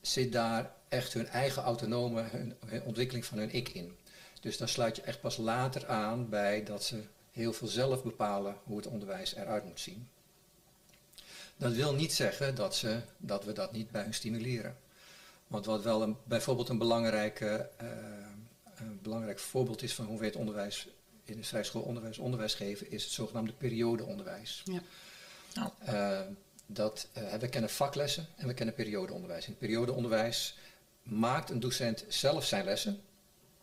zit 0.00 0.32
daar 0.32 0.70
echt 0.88 1.12
hun 1.12 1.28
eigen 1.28 1.62
autonome 1.62 2.22
hun, 2.22 2.54
hun 2.66 2.82
ontwikkeling 2.82 3.24
van 3.24 3.38
hun 3.38 3.52
ik 3.52 3.68
in. 3.68 3.96
Dus 4.40 4.56
daar 4.56 4.68
sluit 4.68 4.96
je 4.96 5.02
echt 5.02 5.20
pas 5.20 5.36
later 5.36 5.86
aan 5.86 6.28
bij 6.28 6.64
dat 6.64 6.84
ze 6.84 7.02
heel 7.36 7.52
veel 7.52 7.68
zelf 7.68 8.02
bepalen 8.02 8.56
hoe 8.64 8.76
het 8.76 8.86
onderwijs 8.86 9.34
eruit 9.34 9.64
moet 9.64 9.80
zien. 9.80 10.08
Dat 11.56 11.72
wil 11.72 11.94
niet 11.94 12.12
zeggen 12.12 12.54
dat, 12.54 12.76
ze, 12.76 13.00
dat 13.16 13.44
we 13.44 13.52
dat 13.52 13.72
niet 13.72 13.90
bij 13.90 14.02
hun 14.02 14.14
stimuleren. 14.14 14.76
Want 15.46 15.66
wat 15.66 15.82
wel 15.82 16.02
een, 16.02 16.16
bijvoorbeeld 16.24 16.68
een, 16.68 16.78
belangrijke, 16.78 17.68
eh, 17.76 17.86
een 18.76 18.98
belangrijk 19.02 19.38
voorbeeld 19.38 19.82
is 19.82 19.94
van 19.94 20.04
hoe 20.04 20.18
we 20.18 20.24
het 20.24 20.36
onderwijs 20.36 20.88
in 21.24 21.36
het 21.36 21.46
vrij 21.46 21.64
schoolonderwijs 21.64 22.18
onderwijs 22.18 22.54
geven, 22.54 22.90
is 22.90 23.04
het 23.04 23.12
zogenaamde 23.12 23.52
periodeonderwijs. 23.52 24.62
Ja. 24.64 24.80
Oh. 25.58 25.94
Eh, 25.94 26.20
dat, 26.66 27.08
eh, 27.12 27.34
we 27.34 27.48
kennen 27.48 27.70
vaklessen 27.70 28.26
en 28.36 28.46
we 28.46 28.54
kennen 28.54 28.74
periodeonderwijs. 28.74 29.44
In 29.44 29.50
het 29.50 29.58
periodeonderwijs 29.58 30.58
maakt 31.02 31.50
een 31.50 31.60
docent 31.60 32.04
zelf 32.08 32.44
zijn 32.44 32.64
lessen. 32.64 33.00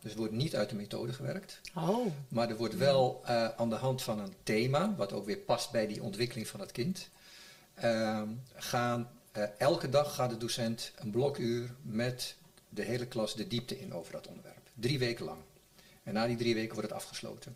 Dus 0.03 0.11
er 0.11 0.17
wordt 0.17 0.33
niet 0.33 0.55
uit 0.55 0.69
de 0.69 0.75
methode 0.75 1.13
gewerkt. 1.13 1.61
Oh. 1.75 2.05
Maar 2.27 2.49
er 2.49 2.57
wordt 2.57 2.77
wel 2.77 3.21
eh, 3.25 3.47
aan 3.47 3.69
de 3.69 3.75
hand 3.75 4.01
van 4.01 4.19
een 4.19 4.33
thema, 4.43 4.95
wat 4.95 5.13
ook 5.13 5.25
weer 5.25 5.37
past 5.37 5.71
bij 5.71 5.87
die 5.87 6.03
ontwikkeling 6.03 6.47
van 6.47 6.59
het 6.59 6.71
kind, 6.71 7.09
ehm, 7.73 8.27
gaan, 8.55 9.09
eh, 9.31 9.43
elke 9.57 9.89
dag 9.89 10.15
gaat 10.15 10.29
de 10.29 10.37
docent 10.37 10.91
een 10.95 11.11
blokuur 11.11 11.75
met 11.81 12.35
de 12.69 12.81
hele 12.81 13.05
klas 13.05 13.35
de 13.35 13.47
diepte 13.47 13.79
in 13.79 13.93
over 13.93 14.11
dat 14.11 14.27
onderwerp. 14.27 14.69
Drie 14.73 14.99
weken 14.99 15.25
lang. 15.25 15.41
En 16.03 16.13
na 16.13 16.27
die 16.27 16.37
drie 16.37 16.53
weken 16.53 16.73
wordt 16.73 16.89
het 16.89 16.97
afgesloten. 16.97 17.55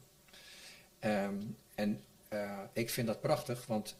Ehm, 1.00 1.36
en 1.75 2.04
eh, 2.27 2.60
ik 2.74 2.89
vind 2.89 3.08
dat 3.08 3.22
prachtig, 3.22 3.66
want 3.66 3.96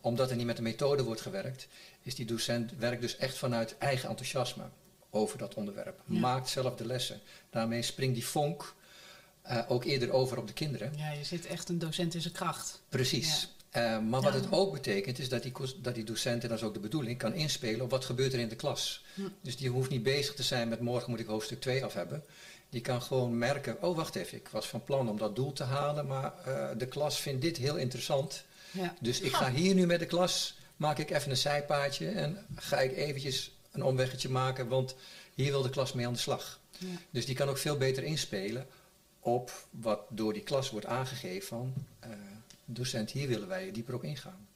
omdat 0.00 0.30
er 0.30 0.36
niet 0.36 0.46
met 0.46 0.56
de 0.56 0.62
methode 0.62 1.04
wordt 1.04 1.20
gewerkt, 1.20 1.68
is 2.02 2.14
die 2.14 2.26
docent 2.26 2.76
werkt 2.76 3.00
dus 3.00 3.16
echt 3.16 3.38
vanuit 3.38 3.78
eigen 3.78 4.08
enthousiasme 4.08 4.64
over 5.14 5.38
dat 5.38 5.54
onderwerp. 5.54 6.00
Ja. 6.06 6.18
Maakt 6.20 6.48
zelf 6.48 6.74
de 6.74 6.86
lessen. 6.86 7.20
Daarmee 7.50 7.82
springt 7.82 8.14
die 8.14 8.26
vonk 8.26 8.74
eh, 9.42 9.58
ook 9.68 9.84
eerder 9.84 10.12
over 10.12 10.38
op 10.38 10.46
de 10.46 10.52
kinderen. 10.52 10.92
Ja, 10.96 11.10
je 11.10 11.24
zit 11.24 11.46
echt 11.46 11.68
een 11.68 11.78
docent 11.78 12.14
in 12.14 12.20
zijn 12.20 12.34
kracht. 12.34 12.80
Precies. 12.88 13.48
Eh, 13.70 13.98
maar 13.98 14.20
wat 14.20 14.32
Ja. 14.32 14.38
het 14.40 14.52
ook 14.52 14.72
betekent 14.72 15.18
is 15.18 15.28
dat 15.28 15.42
die, 15.42 15.52
dat 15.82 15.94
die 15.94 16.04
docent, 16.04 16.42
en 16.42 16.48
dat 16.48 16.58
is 16.58 16.64
ook 16.64 16.74
de 16.74 16.80
bedoeling, 16.80 17.18
kan 17.18 17.34
inspelen 17.34 17.80
op 17.80 17.90
wat 17.90 18.04
gebeurt 18.04 18.32
er 18.32 18.38
in 18.38 18.48
de 18.48 18.56
klas. 18.56 19.04
Hm. 19.14 19.20
Dus 19.40 19.56
die 19.56 19.68
hoeft 19.70 19.90
niet 19.90 20.02
bezig 20.02 20.34
te 20.34 20.42
zijn 20.42 20.68
met 20.68 20.80
morgen 20.80 21.10
moet 21.10 21.20
ik 21.20 21.26
hoofdstuk 21.26 21.60
2 21.60 21.84
af 21.84 21.92
hebben. 21.94 22.24
Die 22.70 22.80
kan 22.80 23.02
gewoon 23.02 23.38
merken, 23.38 23.82
oh 23.82 23.96
wacht 23.96 24.14
even, 24.14 24.38
ik 24.38 24.48
was 24.48 24.66
van 24.68 24.84
plan 24.84 25.08
om 25.08 25.18
dat 25.18 25.36
doel 25.36 25.52
te 25.52 25.64
halen, 25.64 26.06
maar 26.06 26.32
eh, 26.44 26.68
de 26.78 26.86
klas 26.86 27.20
vindt 27.20 27.42
dit 27.42 27.56
heel 27.56 27.76
interessant. 27.76 28.44
Ja. 28.70 28.94
Dus 29.00 29.20
ik 29.20 29.32
ga 29.32 29.50
hier 29.52 29.74
nu 29.74 29.86
met 29.86 29.98
de 29.98 30.06
klas, 30.06 30.56
maak 30.76 30.98
ik 30.98 31.10
even 31.10 31.30
een 31.30 31.36
zijpaadje 31.36 32.08
en 32.08 32.46
ga 32.54 32.80
ik 32.80 32.96
eventjes 32.96 33.50
een 33.74 33.82
omweggetje 33.82 34.28
maken, 34.28 34.68
want 34.68 34.94
Hier 35.34 35.50
wil 35.50 35.62
de 35.62 35.70
klas 35.70 35.92
mee 35.92 36.06
aan 36.06 36.12
de 36.12 36.18
slag. 36.18 36.60
Ja. 36.78 36.86
Dus 37.10 37.26
die 37.26 37.34
kan 37.34 37.48
ook 37.48 37.58
veel 37.58 37.76
beter 37.76 38.02
inspelen 38.02 38.66
op 39.20 39.66
wat 39.70 40.00
door 40.08 40.32
die 40.32 40.42
klas 40.42 40.70
wordt 40.70 40.86
aangegeven 40.86 41.48
van 41.48 41.74
eh, 42.00 42.10
docent, 42.64 43.10
hier 43.10 43.28
willen 43.28 43.48
wij 43.48 43.70
dieper 43.72 43.94
op 43.94 44.04
ingaan. 44.04 44.48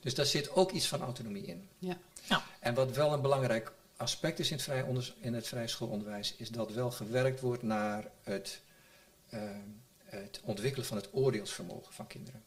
Dus 0.00 0.14
daar 0.14 0.26
zit 0.26 0.50
ook 0.50 0.70
iets 0.70 0.88
van 0.88 1.00
autonomie 1.00 1.46
in. 1.46 1.68
Ja. 1.78 1.96
Ja. 2.28 2.44
En 2.60 2.74
wat 2.74 2.96
wel 2.96 3.12
een 3.12 3.20
belangrijk 3.20 3.72
aspect 3.96 4.38
is 4.38 4.50
in 4.50 4.56
het 4.56 4.64
vrij, 4.64 4.84
in 5.18 5.34
het 5.34 5.48
vrij 5.48 5.68
schoolonderwijs, 5.68 6.34
is 6.36 6.48
dat 6.48 6.72
wel 6.72 6.90
gewerkt 6.90 7.40
wordt 7.40 7.62
naar 7.62 8.10
het, 8.22 8.60
eh, 9.28 9.40
het 10.04 10.40
ontwikkelen 10.44 10.86
van 10.86 10.96
het 10.96 11.08
oordeelsvermogen 11.12 11.92
van 11.92 12.06
kinderen. 12.06 12.42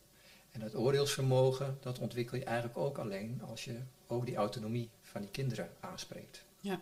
En 0.56 0.62
dat 0.62 0.76
oordeelsvermogen, 0.76 1.78
dat 1.82 2.00
ontwikkel 2.00 2.38
je 2.38 2.44
eigenlijk 2.44 2.78
ook 2.78 2.98
alleen 2.98 3.42
als 3.48 3.64
je 3.64 3.78
ook 4.08 4.26
die 4.26 4.36
autonomie 4.36 4.90
van 5.02 5.22
die 5.22 5.30
kinderen 5.30 5.70
aanspreekt. 5.80 6.44
Ja. 6.60 6.82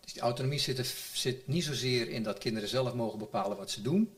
Dus 0.00 0.12
die 0.12 0.22
autonomie 0.22 0.58
zit, 0.58 0.78
er, 0.78 0.94
zit 1.12 1.46
niet 1.46 1.64
zozeer 1.64 2.08
in 2.08 2.22
dat 2.22 2.38
kinderen 2.38 2.68
zelf 2.68 2.94
mogen 2.94 3.18
bepalen 3.18 3.56
wat 3.56 3.70
ze 3.70 3.82
doen. 3.82 4.14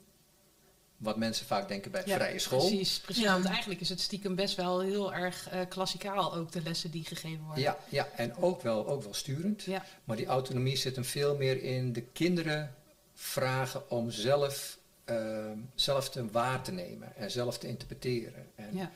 Wat 0.97 1.17
mensen 1.17 1.47
vaak 1.47 1.69
denken 1.69 1.91
bij 1.91 2.03
Ja, 2.07 2.17
vrije 2.17 2.39
school. 2.39 2.67
Precies, 2.67 3.01
precies. 3.01 3.23
Ja. 3.23 3.33
Want 3.33 3.45
eigenlijk 3.45 3.81
is 3.81 3.89
het 3.89 4.01
stiekem 4.01 4.35
best 4.35 4.57
wel 4.57 4.81
heel 4.81 5.15
erg 5.15 5.49
eh, 5.49 5.61
klassikaal 5.69 6.35
ook 6.35 6.53
de 6.53 6.63
lessen 6.63 6.91
die 6.91 7.05
gegeven 7.05 7.45
worden. 7.45 7.63
Ja, 7.63 7.79
ja, 7.89 8.09
en 8.17 8.37
ook 8.37 8.63
wel, 8.63 8.87
ook 8.87 9.03
wel 9.03 9.15
sturend. 9.15 9.63
Ja, 9.63 9.85
Maar 10.05 10.17
die 10.17 10.27
autonomie 10.27 10.77
zit 10.77 10.95
hem 10.95 11.05
veel 11.05 11.37
meer 11.37 11.63
in 11.63 11.93
de 11.93 12.03
kinderen 12.03 12.75
vragen 13.15 13.91
om 13.91 14.11
zelf, 14.11 14.79
ehm, 15.05 15.59
zelf 15.75 16.11
te 16.11 16.31
waar 16.31 16.63
te 16.63 16.73
nemen 16.73 17.17
en 17.17 17.31
zelf 17.31 17.59
te 17.59 17.69
interpreteren. 17.69 18.47
En 18.55 18.77
ja, 18.77 18.91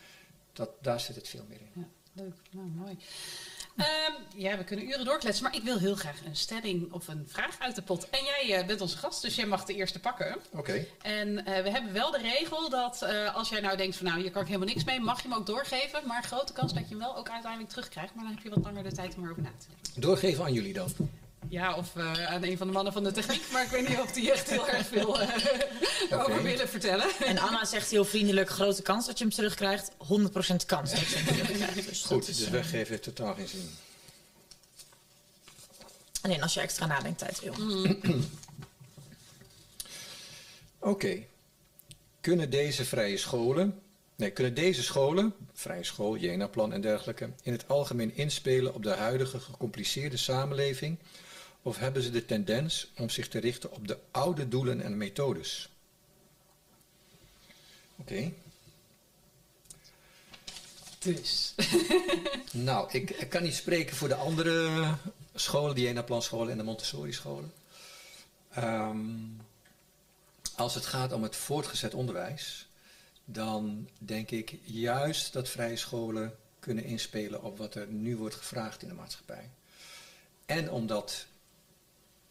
dat, 0.52 0.70
daar 0.80 1.00
zit 1.00 1.16
het 1.16 1.28
veel 1.28 1.44
meer 1.48 1.60
in. 1.60 1.70
ja. 1.74 1.88
leuk. 2.12 2.34
Nou, 2.50 2.66
mooi. 2.66 2.98
Ehm, 3.78 4.12
ja, 4.36 4.56
we 4.56 4.64
kunnen 4.64 4.88
uren 4.88 5.04
doorkletsen, 5.04 5.44
maar 5.44 5.54
ik 5.54 5.62
wil 5.62 5.78
heel 5.78 5.94
graag 5.94 6.24
een 6.24 6.36
stelling 6.36 6.92
of 6.92 7.08
een 7.08 7.24
vraag 7.28 7.58
uit 7.58 7.74
de 7.74 7.82
pot. 7.82 8.10
En 8.10 8.24
jij 8.24 8.58
eh, 8.58 8.66
bent 8.66 8.80
onze 8.80 8.96
gast, 8.96 9.22
dus 9.22 9.34
jij 9.36 9.46
mag 9.46 9.64
de 9.64 9.74
eerste 9.74 10.00
pakken. 10.00 10.36
Oké. 10.52 10.86
En 11.02 11.44
eh, 11.44 11.62
we 11.62 11.70
hebben 11.70 11.92
wel 11.92 12.10
de 12.10 12.18
regel 12.18 12.70
dat 12.70 13.02
eh, 13.02 13.34
als 13.34 13.48
jij 13.48 13.60
nou 13.60 13.76
denkt 13.76 13.96
van 13.96 14.06
nou, 14.06 14.20
hier 14.20 14.30
kan 14.30 14.40
ik 14.40 14.46
helemaal 14.46 14.68
niks 14.68 14.84
mee, 14.84 15.00
mag 15.00 15.22
je 15.22 15.28
hem 15.28 15.36
ook 15.36 15.46
doorgeven. 15.46 16.06
Maar 16.06 16.22
grote 16.22 16.52
kans 16.52 16.72
dat 16.72 16.82
je 16.82 16.88
hem 16.88 16.98
wel 16.98 17.16
ook 17.16 17.28
uiteindelijk 17.28 17.70
terugkrijgt. 17.70 18.14
Maar 18.14 18.24
dan 18.24 18.34
heb 18.34 18.42
je 18.42 18.50
wat 18.50 18.64
langer 18.64 18.82
de 18.82 18.92
tijd 18.92 19.14
om 19.16 19.24
erover 19.24 19.42
na 19.42 19.52
te 19.58 19.66
denken. 19.66 20.00
Doorgeven 20.00 20.44
aan 20.44 20.52
jullie 20.52 20.72
dan. 20.72 20.90
Ja, 21.48 21.76
of 21.76 21.96
eh, 21.96 22.26
aan 22.26 22.42
een 22.42 22.56
van 22.56 22.66
de 22.66 22.72
mannen 22.72 22.92
van 22.92 23.04
de 23.04 23.12
techniek, 23.12 23.50
maar 23.52 23.64
ik 23.64 23.70
weet 23.70 23.88
niet 23.88 23.98
of 23.98 24.12
die 24.12 24.32
echt 24.32 24.50
heel 24.50 24.68
erg 24.68 24.86
veel 24.86 25.20
eh, 25.20 25.28
over 26.20 26.42
willen 26.42 26.68
vertellen. 26.68 27.06
En 27.24 27.38
Anna 27.38 27.64
zegt 27.64 27.90
heel 27.90 28.04
vriendelijk, 28.04 28.48
grote 28.48 28.82
kans 28.82 29.06
dat 29.06 29.18
je 29.18 29.24
hem 29.24 29.32
terugkrijgt. 29.32 29.90
100% 29.90 29.94
kans 30.66 30.90
dat 30.90 31.00
je 31.00 31.16
hem 31.16 31.26
terugkrijgt. 31.26 31.86
Dus 31.88 32.02
Goed, 32.02 32.28
is, 32.28 32.36
dus 32.36 32.46
eh, 32.46 32.52
weggeven 32.52 32.88
heeft 32.88 33.02
totaal 33.02 33.34
geen 33.34 33.48
zin. 33.48 33.70
Alleen 36.20 36.42
als 36.42 36.54
je 36.54 36.60
extra 36.60 36.86
nadenktijd 36.86 37.40
wil. 37.40 37.54
Oké. 40.78 41.24
Kunnen 42.20 42.50
deze 42.50 42.84
vrije 42.84 43.16
scholen, 43.16 43.80
nee, 44.16 44.30
kunnen 44.30 44.54
deze 44.54 44.82
scholen, 44.82 45.34
vrije 45.52 45.84
school, 45.84 46.16
Jena-plan 46.16 46.72
en 46.72 46.80
dergelijke, 46.80 47.30
in 47.42 47.52
het 47.52 47.68
algemeen 47.68 48.16
inspelen 48.16 48.74
op 48.74 48.82
de 48.82 48.94
huidige 48.94 49.40
gecompliceerde 49.40 50.16
samenleving? 50.16 50.98
Of 51.68 51.78
hebben 51.78 52.02
ze 52.02 52.10
de 52.10 52.24
tendens 52.24 52.90
om 52.96 53.10
zich 53.10 53.28
te 53.28 53.38
richten 53.38 53.72
op 53.72 53.88
de 53.88 53.98
oude 54.10 54.48
doelen 54.48 54.80
en 54.80 54.96
methodes? 54.96 55.68
Oké. 57.96 58.32
Dus. 60.98 61.54
Nou, 62.52 62.92
ik, 62.92 63.10
ik 63.10 63.28
kan 63.28 63.42
niet 63.42 63.54
spreken 63.54 63.96
voor 63.96 64.08
de 64.08 64.14
andere 64.14 64.94
scholen, 65.34 65.74
de 65.74 65.80
Jena-plan 65.80 66.22
scholen 66.22 66.50
en 66.50 66.56
de 66.56 66.62
Montessori 66.62 67.12
scholen. 67.12 67.52
Ehm, 68.50 69.08
als 70.56 70.74
het 70.74 70.86
gaat 70.86 71.12
om 71.12 71.22
het 71.22 71.36
voortgezet 71.36 71.94
onderwijs, 71.94 72.68
dan 73.24 73.88
denk 73.98 74.30
ik 74.30 74.58
juist 74.64 75.32
dat 75.32 75.48
vrije 75.48 75.76
scholen 75.76 76.36
kunnen 76.58 76.84
inspelen 76.84 77.42
op 77.42 77.58
wat 77.58 77.74
er 77.74 77.86
nu 77.86 78.16
wordt 78.16 78.34
gevraagd 78.34 78.82
in 78.82 78.88
de 78.88 78.94
maatschappij. 78.94 79.50
En 80.46 80.70
omdat, 80.70 81.26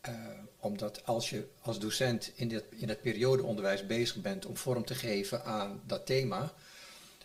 eh, 0.01 0.13
omdat 0.59 1.05
als 1.05 1.29
je 1.29 1.47
als 1.61 1.79
docent 1.79 2.31
in, 2.35 2.47
dit, 2.47 2.63
in 2.69 2.89
het 2.89 3.01
periodeonderwijs 3.01 3.85
bezig 3.85 4.15
bent 4.21 4.45
om 4.45 4.57
vorm 4.57 4.85
te 4.85 4.95
geven 4.95 5.43
aan 5.45 5.81
dat 5.85 6.05
thema, 6.05 6.53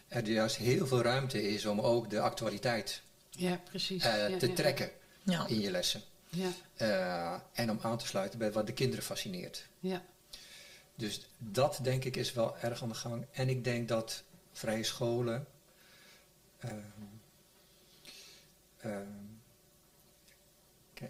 er 0.09 0.29
juist 0.29 0.57
heel 0.57 0.87
veel 0.87 1.03
ruimte 1.03 1.49
is 1.49 1.67
om 1.67 1.81
ook 1.81 2.11
de 2.11 2.21
actualiteit 2.21 3.03
Ja, 3.31 3.61
precies. 3.65 4.05
eh, 4.05 4.29
Ja, 4.29 4.37
te 4.39 4.47
ja, 4.49 4.55
trekken 4.55 4.91
Ja. 5.23 5.47
in 5.47 5.61
je 5.61 5.71
lessen. 5.71 6.03
Ja, 6.29 6.49
Eh, 6.77 7.35
en 7.53 7.71
om 7.71 7.79
aan 7.83 7.99
te 7.99 8.07
sluiten 8.07 8.39
bij 8.39 8.53
wat 8.53 8.67
de 8.67 8.73
kinderen 8.73 9.05
fascineert. 9.05 9.67
ja, 9.81 10.03
Dus 10.95 11.27
dat 11.39 11.79
denk 11.83 12.05
ik 12.05 12.17
is 12.17 12.33
wel 12.33 12.57
erg 12.59 12.83
aan 12.83 12.89
de 12.89 12.95
gang. 12.95 13.25
En 13.33 13.49
ik 13.49 13.65
denk 13.65 13.89
dat 13.89 14.23
vrije 14.53 14.85
scholen. 14.85 15.47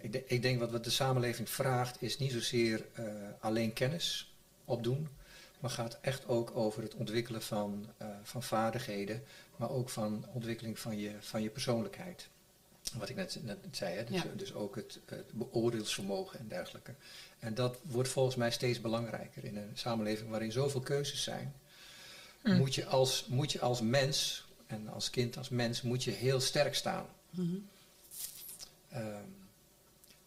Ik, 0.01 0.23
ik 0.27 0.41
denk 0.41 0.59
wat, 0.59 0.71
wat 0.71 0.83
de 0.83 0.89
samenleving 0.89 1.49
vraagt 1.49 2.01
is 2.01 2.17
niet 2.17 2.31
zozeer 2.31 2.85
eh, 2.93 3.05
alleen 3.39 3.73
kennis 3.73 4.33
opdoen. 4.65 5.07
Maar 5.59 5.71
gaat 5.71 5.97
echt 6.01 6.27
ook 6.27 6.55
over 6.55 6.83
het 6.83 6.93
ontwikkelen 6.93 7.41
van, 7.41 7.89
eh, 7.97 8.07
van 8.23 8.43
vaardigheden. 8.43 9.23
Maar 9.55 9.69
ook 9.69 9.89
van 9.89 10.25
ontwikkeling 10.33 10.79
van 10.79 10.99
je, 10.99 11.11
van 11.19 11.41
je 11.41 11.49
persoonlijkheid. 11.49 12.27
Wat 12.93 13.09
ik 13.09 13.15
net, 13.15 13.39
net 13.43 13.57
zei, 13.71 13.95
hè? 13.95 14.03
Dus, 14.03 14.21
Ja. 14.21 14.29
dus 14.35 14.53
ook 14.53 14.75
het, 14.75 14.99
het 15.05 15.31
beoordeelsvermogen 15.31 16.39
en 16.39 16.47
dergelijke. 16.47 16.93
En 17.39 17.53
dat 17.53 17.77
wordt 17.81 18.09
volgens 18.09 18.35
mij 18.35 18.51
steeds 18.51 18.81
belangrijker 18.81 19.43
in 19.43 19.57
een 19.57 19.71
samenleving 19.73 20.29
waarin 20.29 20.51
zoveel 20.51 20.81
keuzes 20.81 21.23
zijn. 21.23 21.53
Hm. 22.41 22.57
Moet, 22.57 22.75
je 22.75 22.85
als, 22.85 23.25
moet 23.27 23.51
je 23.51 23.59
als 23.59 23.81
mens, 23.81 24.45
en 24.67 24.87
als 24.87 25.09
kind, 25.09 25.37
als 25.37 25.49
mens, 25.49 25.81
moet 25.81 26.03
je 26.03 26.11
heel 26.11 26.39
sterk 26.39 26.75
staan. 26.75 27.05
Ehm, 28.89 29.29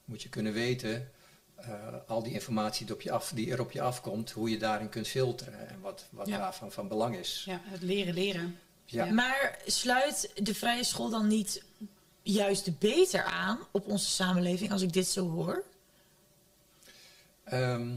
moet 0.07 0.23
je 0.23 0.29
kunnen 0.29 0.53
weten, 0.53 1.11
eh, 1.57 1.73
al 2.07 2.23
die 2.23 2.33
informatie 2.33 2.87
die, 2.87 2.95
op 2.95 3.01
je 3.01 3.11
af, 3.11 3.33
die 3.35 3.51
er 3.53 3.61
op 3.61 3.73
je 3.73 3.81
afkomt, 3.81 4.31
hoe 4.31 4.51
je 4.51 4.59
daarin 4.59 4.89
kunt 4.89 5.09
filteren 5.09 5.69
en 5.69 5.81
wat, 5.81 6.07
wat 6.11 6.27
Ja. 6.27 6.39
daarvan 6.39 6.73
van 6.73 6.89
belang 6.89 7.17
is. 7.17 7.43
ja, 7.47 7.61
het 7.65 7.83
leren 7.83 8.15
leren. 8.15 8.59
Ja. 8.85 9.05
Ja. 9.05 9.13
Maar 9.13 9.59
sluit 9.67 10.31
de 10.43 10.55
vrije 10.55 10.85
school 10.85 11.11
dan 11.11 11.27
niet 11.27 11.63
juist 12.23 12.79
beter 12.79 13.23
aan 13.25 13.59
op 13.71 13.87
onze 13.87 14.11
samenleving 14.11 14.73
als 14.73 14.83
ik 14.83 14.93
dit 14.93 15.09
zo 15.09 15.29
hoor? 15.31 15.65
Ehm, 17.45 17.89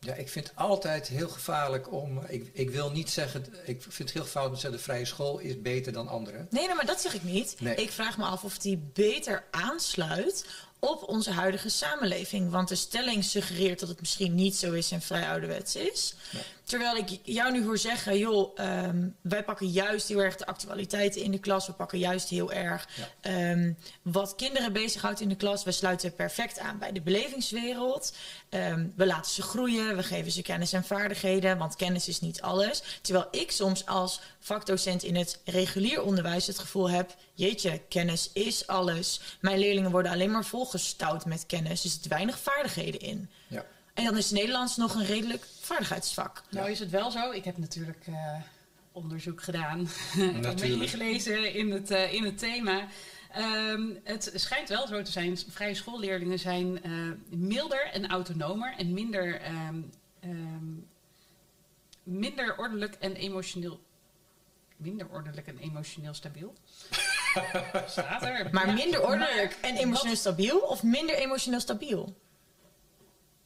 ja, 0.00 0.14
ik 0.14 0.28
vind 0.28 0.46
het 0.48 0.56
altijd 0.56 1.08
heel 1.08 1.28
gevaarlijk 1.28 1.92
om. 1.92 2.20
Ik, 2.28 2.50
ik 2.52 2.70
wil 2.70 2.90
niet 2.90 3.10
zeggen. 3.10 3.44
Ik 3.64 3.82
vind 3.82 3.98
het 3.98 4.12
heel 4.12 4.22
gevaarlijk 4.22 4.54
om 4.54 4.60
te 4.60 4.66
zeggen: 4.66 4.78
de 4.78 4.84
vrije 4.84 5.04
school 5.04 5.38
is 5.38 5.60
beter 5.60 5.92
dan 5.92 6.08
andere. 6.08 6.46
Nee, 6.50 6.66
nee, 6.66 6.74
maar 6.74 6.86
dat 6.86 7.00
zeg 7.00 7.14
ik 7.14 7.22
niet. 7.22 7.56
Nee. 7.60 7.74
Ik 7.74 7.90
vraag 7.90 8.18
me 8.18 8.24
af 8.24 8.44
of 8.44 8.58
die 8.58 8.76
beter 8.92 9.44
aansluit 9.50 10.46
op 10.78 11.08
onze 11.08 11.30
huidige 11.30 11.68
samenleving. 11.68 12.50
Want 12.50 12.68
de 12.68 12.74
stelling 12.74 13.24
suggereert 13.24 13.80
dat 13.80 13.88
het 13.88 14.00
misschien 14.00 14.34
niet 14.34 14.56
zo 14.56 14.72
is 14.72 14.90
en 14.90 15.00
vrij 15.00 15.28
ouderwets 15.28 15.76
is. 15.76 16.14
Terwijl 16.64 16.96
ik 16.96 17.18
jou 17.22 17.52
nu 17.52 17.64
hoor 17.64 17.78
zeggen, 17.78 18.18
joh, 18.18 18.50
ehm, 18.54 19.08
wij 19.20 19.44
pakken 19.44 19.66
juist 19.68 20.08
heel 20.08 20.18
erg 20.22 20.36
de 20.36 20.46
actualiteiten 20.46 21.22
in 21.22 21.30
de 21.30 21.38
klas. 21.38 21.66
We 21.66 21.72
pakken 21.72 21.98
juist 21.98 22.28
heel 22.28 22.52
erg 22.52 22.88
Ja. 22.96 23.08
ehm, 23.20 23.72
wat 24.02 24.34
kinderen 24.34 24.72
bezighoudt 24.72 25.20
in 25.20 25.28
de 25.28 25.36
klas. 25.36 25.64
We 25.64 25.72
sluiten 25.72 26.14
perfect 26.14 26.58
aan 26.58 26.78
bij 26.78 26.92
de 26.92 27.00
belevingswereld. 27.00 28.14
Ehm, 28.48 28.86
we 28.96 29.06
laten 29.06 29.30
ze 29.32 29.42
groeien, 29.42 29.96
we 29.96 30.02
geven 30.02 30.32
ze 30.32 30.42
kennis 30.42 30.72
en 30.72 30.84
vaardigheden, 30.84 31.58
want 31.58 31.76
kennis 31.76 32.08
is 32.08 32.20
niet 32.20 32.40
alles. 32.42 32.82
Terwijl 33.02 33.28
ik 33.30 33.50
soms 33.50 33.86
als 33.86 34.20
vakdocent 34.40 35.02
in 35.02 35.16
het 35.16 35.40
regulier 35.44 36.02
onderwijs 36.02 36.46
het 36.46 36.58
gevoel 36.58 36.90
heb: 36.90 37.14
jeetje, 37.34 37.80
kennis 37.88 38.30
is 38.32 38.66
alles. 38.66 39.20
Mijn 39.40 39.58
leerlingen 39.58 39.90
worden 39.90 40.12
alleen 40.12 40.30
maar 40.30 40.44
volgestouwd 40.44 41.24
met 41.26 41.46
kennis, 41.46 41.84
er 41.84 41.90
zitten 41.90 42.10
weinig 42.10 42.38
vaardigheden 42.38 43.00
in. 43.00 43.30
Ja. 43.48 43.64
En 43.94 44.04
dan 44.04 44.16
is 44.16 44.30
Nederlands 44.30 44.76
nog 44.76 44.94
een 44.94 45.06
redelijk 45.06 45.46
vaardigheidsvak. 45.60 46.42
Nou 46.50 46.70
is 46.70 46.78
het 46.78 46.90
wel 46.90 47.10
zo. 47.10 47.30
Ik 47.30 47.44
heb 47.44 47.58
natuurlijk 47.58 48.06
eh, 48.06 48.36
onderzoek 48.92 49.42
gedaan. 49.42 49.78
en 50.18 50.40
Natuurlijk. 50.40 50.78
meegelezen 50.78 51.54
in 51.54 51.70
het, 51.70 51.90
eh, 51.90 52.12
in 52.12 52.24
het 52.24 52.38
thema. 52.38 52.86
Ehm, 53.32 53.82
het 54.04 54.32
schijnt 54.34 54.68
wel 54.68 54.86
zo 54.86 55.02
te 55.02 55.10
zijn. 55.10 55.38
Vrije 55.48 55.74
schoolleerlingen 55.74 56.38
zijn 56.38 56.82
eh, 56.82 56.92
milder 57.28 57.90
en 57.92 58.08
autonomer. 58.08 58.74
En 58.76 58.92
minder, 58.92 59.40
ehm, 59.40 59.80
ehm, 60.20 60.72
minder 62.02 62.58
ordelijk 62.58 62.94
en 62.94 63.16
emotioneel... 63.16 63.80
Minder 64.76 65.08
ordelijk 65.10 65.46
en 65.46 65.58
emotioneel 65.58 66.14
stabiel. 66.14 66.54
Staat 67.86 68.22
er. 68.22 68.48
Maar 68.52 68.66
Ja, 68.66 68.72
minder 68.72 69.06
ordelijk 69.06 69.58
en 69.60 69.76
emotioneel 69.76 70.16
stabiel 70.16 70.58
of 70.58 70.82
minder 70.82 71.14
emotioneel 71.14 71.60
stabiel? 71.60 72.16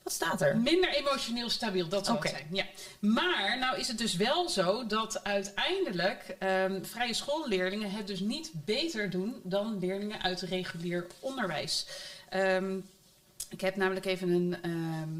Wat 0.08 0.16
staat 0.16 0.40
er? 0.40 0.56
Minder 0.56 0.94
emotioneel 0.94 1.50
stabiel, 1.50 1.88
dat 1.88 2.06
zou 2.06 2.18
het 2.18 2.28
zijn. 2.28 2.46
Ja. 2.52 2.64
Maar 2.98 3.58
nou 3.58 3.78
is 3.78 3.88
het 3.88 3.98
dus 3.98 4.16
wel 4.16 4.48
zo 4.48 4.86
dat 4.86 5.24
uiteindelijk 5.24 6.36
ehm, 6.38 6.84
vrije 6.84 7.14
schoolleerlingen 7.14 7.90
het 7.90 8.06
dus 8.06 8.20
niet 8.20 8.50
beter 8.52 9.10
doen 9.10 9.40
dan 9.42 9.78
leerlingen 9.78 10.22
uit 10.22 10.40
regulier 10.40 11.06
onderwijs. 11.20 11.86
Ehm, 12.28 12.78
ik 13.48 13.60
heb 13.60 13.76
namelijk 13.76 14.06
even 14.06 14.28
een, 14.28 14.56
ehm, 14.62 15.10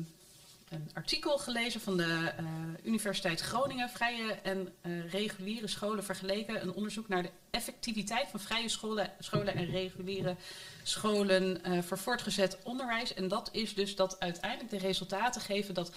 een 0.70 0.90
artikel 0.94 1.38
gelezen 1.38 1.80
van 1.80 1.96
de 1.96 2.32
eh, 2.36 2.44
Universiteit 2.82 3.40
Groningen. 3.40 3.90
Vrije 3.90 4.32
en 4.42 4.72
eh, 4.80 5.10
reguliere 5.10 5.66
scholen 5.66 6.04
vergeleken. 6.04 6.62
Een 6.62 6.72
onderzoek 6.72 7.08
naar 7.08 7.22
de 7.22 7.30
effectiviteit 7.50 8.28
van 8.28 8.40
vrije 8.40 8.68
scholen, 8.68 9.12
scholen 9.18 9.54
en 9.54 9.70
reguliere 9.70 10.36
scholen 10.82 11.64
eh, 11.64 11.82
voor 11.82 11.98
voortgezet 11.98 12.58
onderwijs. 12.64 13.14
En 13.14 13.28
dat 13.28 13.48
is 13.52 13.74
dus 13.74 13.96
dat 13.96 14.20
uiteindelijk 14.20 14.70
de 14.70 14.78
resultaten 14.78 15.40
geven 15.40 15.74
dat. 15.74 15.92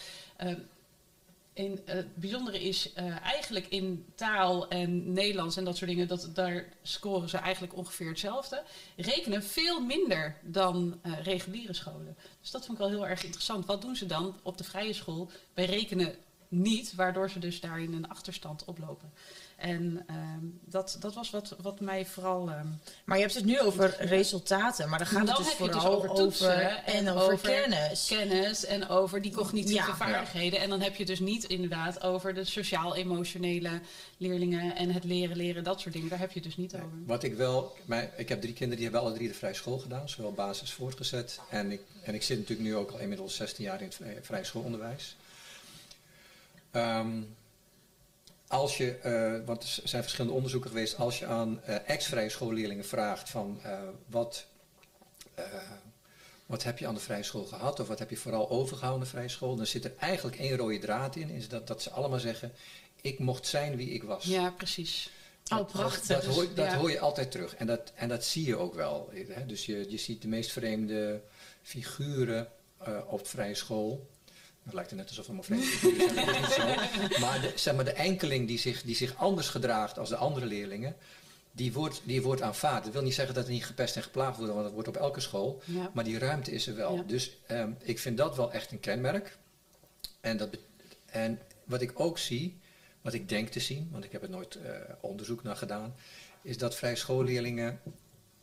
In, 1.54 1.80
eh, 1.86 1.96
het 1.96 2.16
bijzondere 2.16 2.62
is 2.62 2.94
eh, 2.94 3.22
eigenlijk 3.24 3.68
in 3.68 4.06
taal 4.16 4.68
en 4.68 5.14
Nederlands 5.14 5.58
en 5.58 5.64
dat 5.64 5.78
soort 5.78 5.90
dingen, 5.90 6.08
dat, 6.08 6.30
daar 6.34 6.74
scoren 6.82 7.30
ze 7.30 7.38
eigenlijk 7.38 7.76
ongeveer 7.76 8.10
hetzelfde. 8.10 8.64
Rekenen 8.96 9.44
veel 9.44 9.80
minder 9.80 10.38
dan 10.44 11.00
eh, 11.02 11.24
reguliere 11.24 11.74
scholen. 11.74 12.18
Dus 12.42 12.52
dat 12.52 12.66
vond 12.66 12.80
ik 12.80 12.84
wel 12.84 12.94
heel 12.94 13.08
erg 13.08 13.24
interessant. 13.24 13.66
Wat 13.66 13.82
doen 13.82 13.96
ze 13.96 14.06
dan 14.06 14.40
op 14.44 14.58
de 14.58 14.64
vrije 14.64 14.94
school 14.94 15.30
bij 15.54 15.66
rekenen 15.66 16.16
niet, 16.48 16.96
waardoor 16.96 17.30
ze 17.30 17.40
dus 17.40 17.60
daarin 17.60 17.94
een 17.94 18.10
achterstand 18.10 18.66
oplopen? 18.66 19.14
En 19.62 20.04
ehm, 20.08 20.40
dat, 20.66 20.98
dat 21.00 21.14
was 21.14 21.30
wat, 21.30 21.56
wat 21.62 21.80
mij 21.80 22.06
vooral. 22.06 22.50
ehm, 22.50 22.68
Maar 23.06 23.18
je 23.18 23.24
hebt 23.24 23.36
het 23.36 23.46
nu 23.46 23.60
over 23.62 23.96
resultaten, 24.00 24.90
maar 24.90 24.98
dan 24.98 25.08
gaat 25.08 25.26
Dan 25.28 25.36
dus 25.36 25.48
heb 25.50 25.58
je 25.58 25.64
het 25.64 25.72
dus 25.74 25.82
vooral 25.82 25.98
over 25.98 26.10
over, 26.10 26.24
toetsen 26.24 26.84
en 26.86 26.94
en 27.06 27.10
over, 27.10 27.34
over 27.34 27.50
kennis. 27.50 28.08
kennis 28.08 28.66
en 28.66 28.88
over 28.90 29.22
die 29.22 29.32
cognitieve 29.32 29.74
Ja. 29.90 29.96
vaardigheden. 29.96 30.60
En 30.60 30.70
dan 30.70 30.82
heb 30.82 30.96
je 30.96 31.06
dus 31.06 31.20
niet 31.20 31.44
inderdaad 31.44 32.04
over 32.04 32.34
de 32.34 32.44
sociaal-emotionele 32.46 33.82
leerlingen 34.18 34.76
en 34.76 34.90
het 34.92 35.04
leren, 35.04 35.38
leren, 35.38 35.64
dat 35.64 35.80
soort 35.80 35.94
dingen. 35.94 36.10
Daar 36.10 36.20
heb 36.20 36.30
je 36.32 36.40
het 36.40 36.44
dus 36.48 36.58
niet 36.58 36.74
over. 36.76 36.90
Wat 37.06 37.24
ik 37.24 37.34
wel, 37.34 37.76
mijn, 37.86 38.10
ik 38.18 38.30
heb 38.30 38.42
drie 38.42 38.54
kinderen 38.54 38.76
die 38.82 38.84
hebben 38.90 39.02
alle 39.08 39.14
drie 39.18 39.28
de 39.28 39.34
vrije 39.34 39.54
school 39.54 39.78
gedaan, 39.80 40.10
zowel 40.10 40.32
basis 40.34 40.72
voortgezet. 40.74 41.40
En 41.50 41.72
ik, 41.72 41.82
en 42.04 42.14
ik 42.14 42.24
zit 42.24 42.38
natuurlijk 42.40 42.70
nu 42.70 42.76
ook 42.76 42.92
al 42.92 43.00
inmiddels 43.00 43.36
16 43.36 43.64
jaar 43.64 43.78
in 43.80 43.86
het 43.86 43.96
vrije, 43.96 44.20
vrije 44.22 44.44
schoolonderwijs. 44.44 45.16
Ehm, 46.72 47.08
als 48.52 48.78
je, 48.78 48.92
eh, 48.98 49.46
want 49.46 49.64
er 49.64 49.80
zijn 49.84 50.02
verschillende 50.02 50.36
onderzoeken 50.36 50.70
geweest, 50.70 50.98
als 50.98 51.20
je 51.20 51.26
aan 51.26 51.64
eh, 51.64 51.90
ex-vrije 51.90 52.30
schoolleerlingen 52.30 52.86
vraagt 52.86 53.30
van 53.30 53.60
eh, 53.64 53.80
wat, 54.06 54.46
wat 56.46 56.64
heb 56.64 56.78
je 56.78 56.88
aan 56.88 56.94
de 56.94 57.00
vrije 57.00 57.24
school 57.24 57.46
gehad 57.46 57.80
of 57.80 57.88
wat 57.88 58.00
heb 58.00 58.10
je 58.10 58.18
vooral 58.18 58.50
overgehouden 58.50 59.02
aan 59.02 59.06
de 59.06 59.16
vrije 59.16 59.30
school, 59.30 59.56
dan 59.56 59.66
zit 59.66 59.86
er 59.86 59.94
eigenlijk 60.00 60.38
één 60.38 60.58
rode 60.58 60.80
draad 60.80 61.16
in, 61.16 61.30
is 61.30 61.48
dat, 61.48 61.68
dat 61.68 61.82
ze 61.82 61.90
allemaal 61.90 62.20
zeggen, 62.20 62.52
ik 63.02 63.20
mocht 63.20 63.48
zijn 63.48 63.76
wie 63.76 63.90
ik 63.90 64.04
was. 64.04 64.24
Ja, 64.24 64.50
precies. 64.50 65.10
Oh, 65.54 65.72
prachtig. 65.72 66.08
Dat, 66.08 66.26
hoor, 66.36 66.54
dat 66.54 66.66
Ja. 66.66 66.78
hoor 66.78 66.92
je 66.92 67.00
altijd 67.00 67.32
terug. 67.32 67.56
En 67.56 67.68
dat, 67.68 67.92
en 67.96 68.10
dat 68.10 68.26
zie 68.26 68.46
je 68.46 68.58
ook 68.58 68.74
wel. 68.74 69.10
Hè? 69.28 69.46
Dus 69.46 69.66
je, 69.66 69.86
je 69.90 69.98
ziet 69.98 70.22
de 70.22 70.28
meest 70.28 70.52
vreemde 70.52 71.22
figuren 71.62 72.48
op 73.08 73.28
vrije 73.28 73.56
school. 73.56 74.08
Het 74.64 74.74
lijkt 74.74 74.92
er 74.92 74.98
net 74.98 75.08
alsof 75.08 75.50
is 75.50 75.50
niet 75.50 75.64
zo. 76.56 76.66
Maar 77.20 77.42
de, 77.42 77.52
zeg 77.56 77.76
maar, 77.76 77.86
de 77.86 77.94
enkeling 77.94 78.48
die 78.48 78.60
zich, 78.60 78.84
die 78.84 78.96
zich 78.96 79.16
anders 79.16 79.50
gedraagt 79.50 79.98
als 79.98 80.10
de 80.10 80.16
andere 80.16 80.46
leerlingen, 80.46 80.96
die 81.52 81.74
wordt, 81.74 82.02
die 82.04 82.22
wordt 82.22 82.42
aanvaard. 82.42 82.84
Dat 82.84 82.94
wil 82.94 83.02
niet 83.02 83.14
zeggen 83.14 83.36
dat 83.36 83.46
er 83.46 83.52
niet 83.52 83.66
gepest 83.66 83.96
en 83.96 84.04
geplaagd 84.04 84.38
wordt, 84.38 84.52
want 84.52 84.64
dat 84.64 84.74
wordt 84.74 84.88
op 84.88 84.98
elke 84.98 85.20
school. 85.20 85.62
Ja. 85.66 85.92
Maar 85.94 86.04
die 86.04 86.20
ruimte 86.20 86.52
is 86.52 86.68
er 86.68 86.76
wel. 86.76 86.96
Ja. 86.96 87.04
Dus 87.04 87.38
ehm, 87.48 87.72
ik 87.80 88.00
vind 88.00 88.18
dat 88.18 88.36
wel 88.36 88.52
echt 88.52 88.72
een 88.72 88.80
kenmerk. 88.80 89.38
En, 90.22 90.38
dat, 90.38 90.50
en 91.06 91.40
wat 91.64 91.82
ik 91.82 92.00
ook 92.00 92.18
zie, 92.18 92.60
wat 93.02 93.14
ik 93.14 93.30
denk 93.30 93.50
te 93.50 93.60
zien, 93.60 93.90
want 93.92 94.04
ik 94.04 94.12
heb 94.12 94.24
er 94.24 94.30
nooit 94.30 94.56
eh, 94.56 94.72
onderzoek 95.00 95.44
naar 95.44 95.56
gedaan, 95.56 95.96
is 96.42 96.58
dat 96.58 96.76
vrij 96.76 96.96
schoolleerlingen 96.96 97.80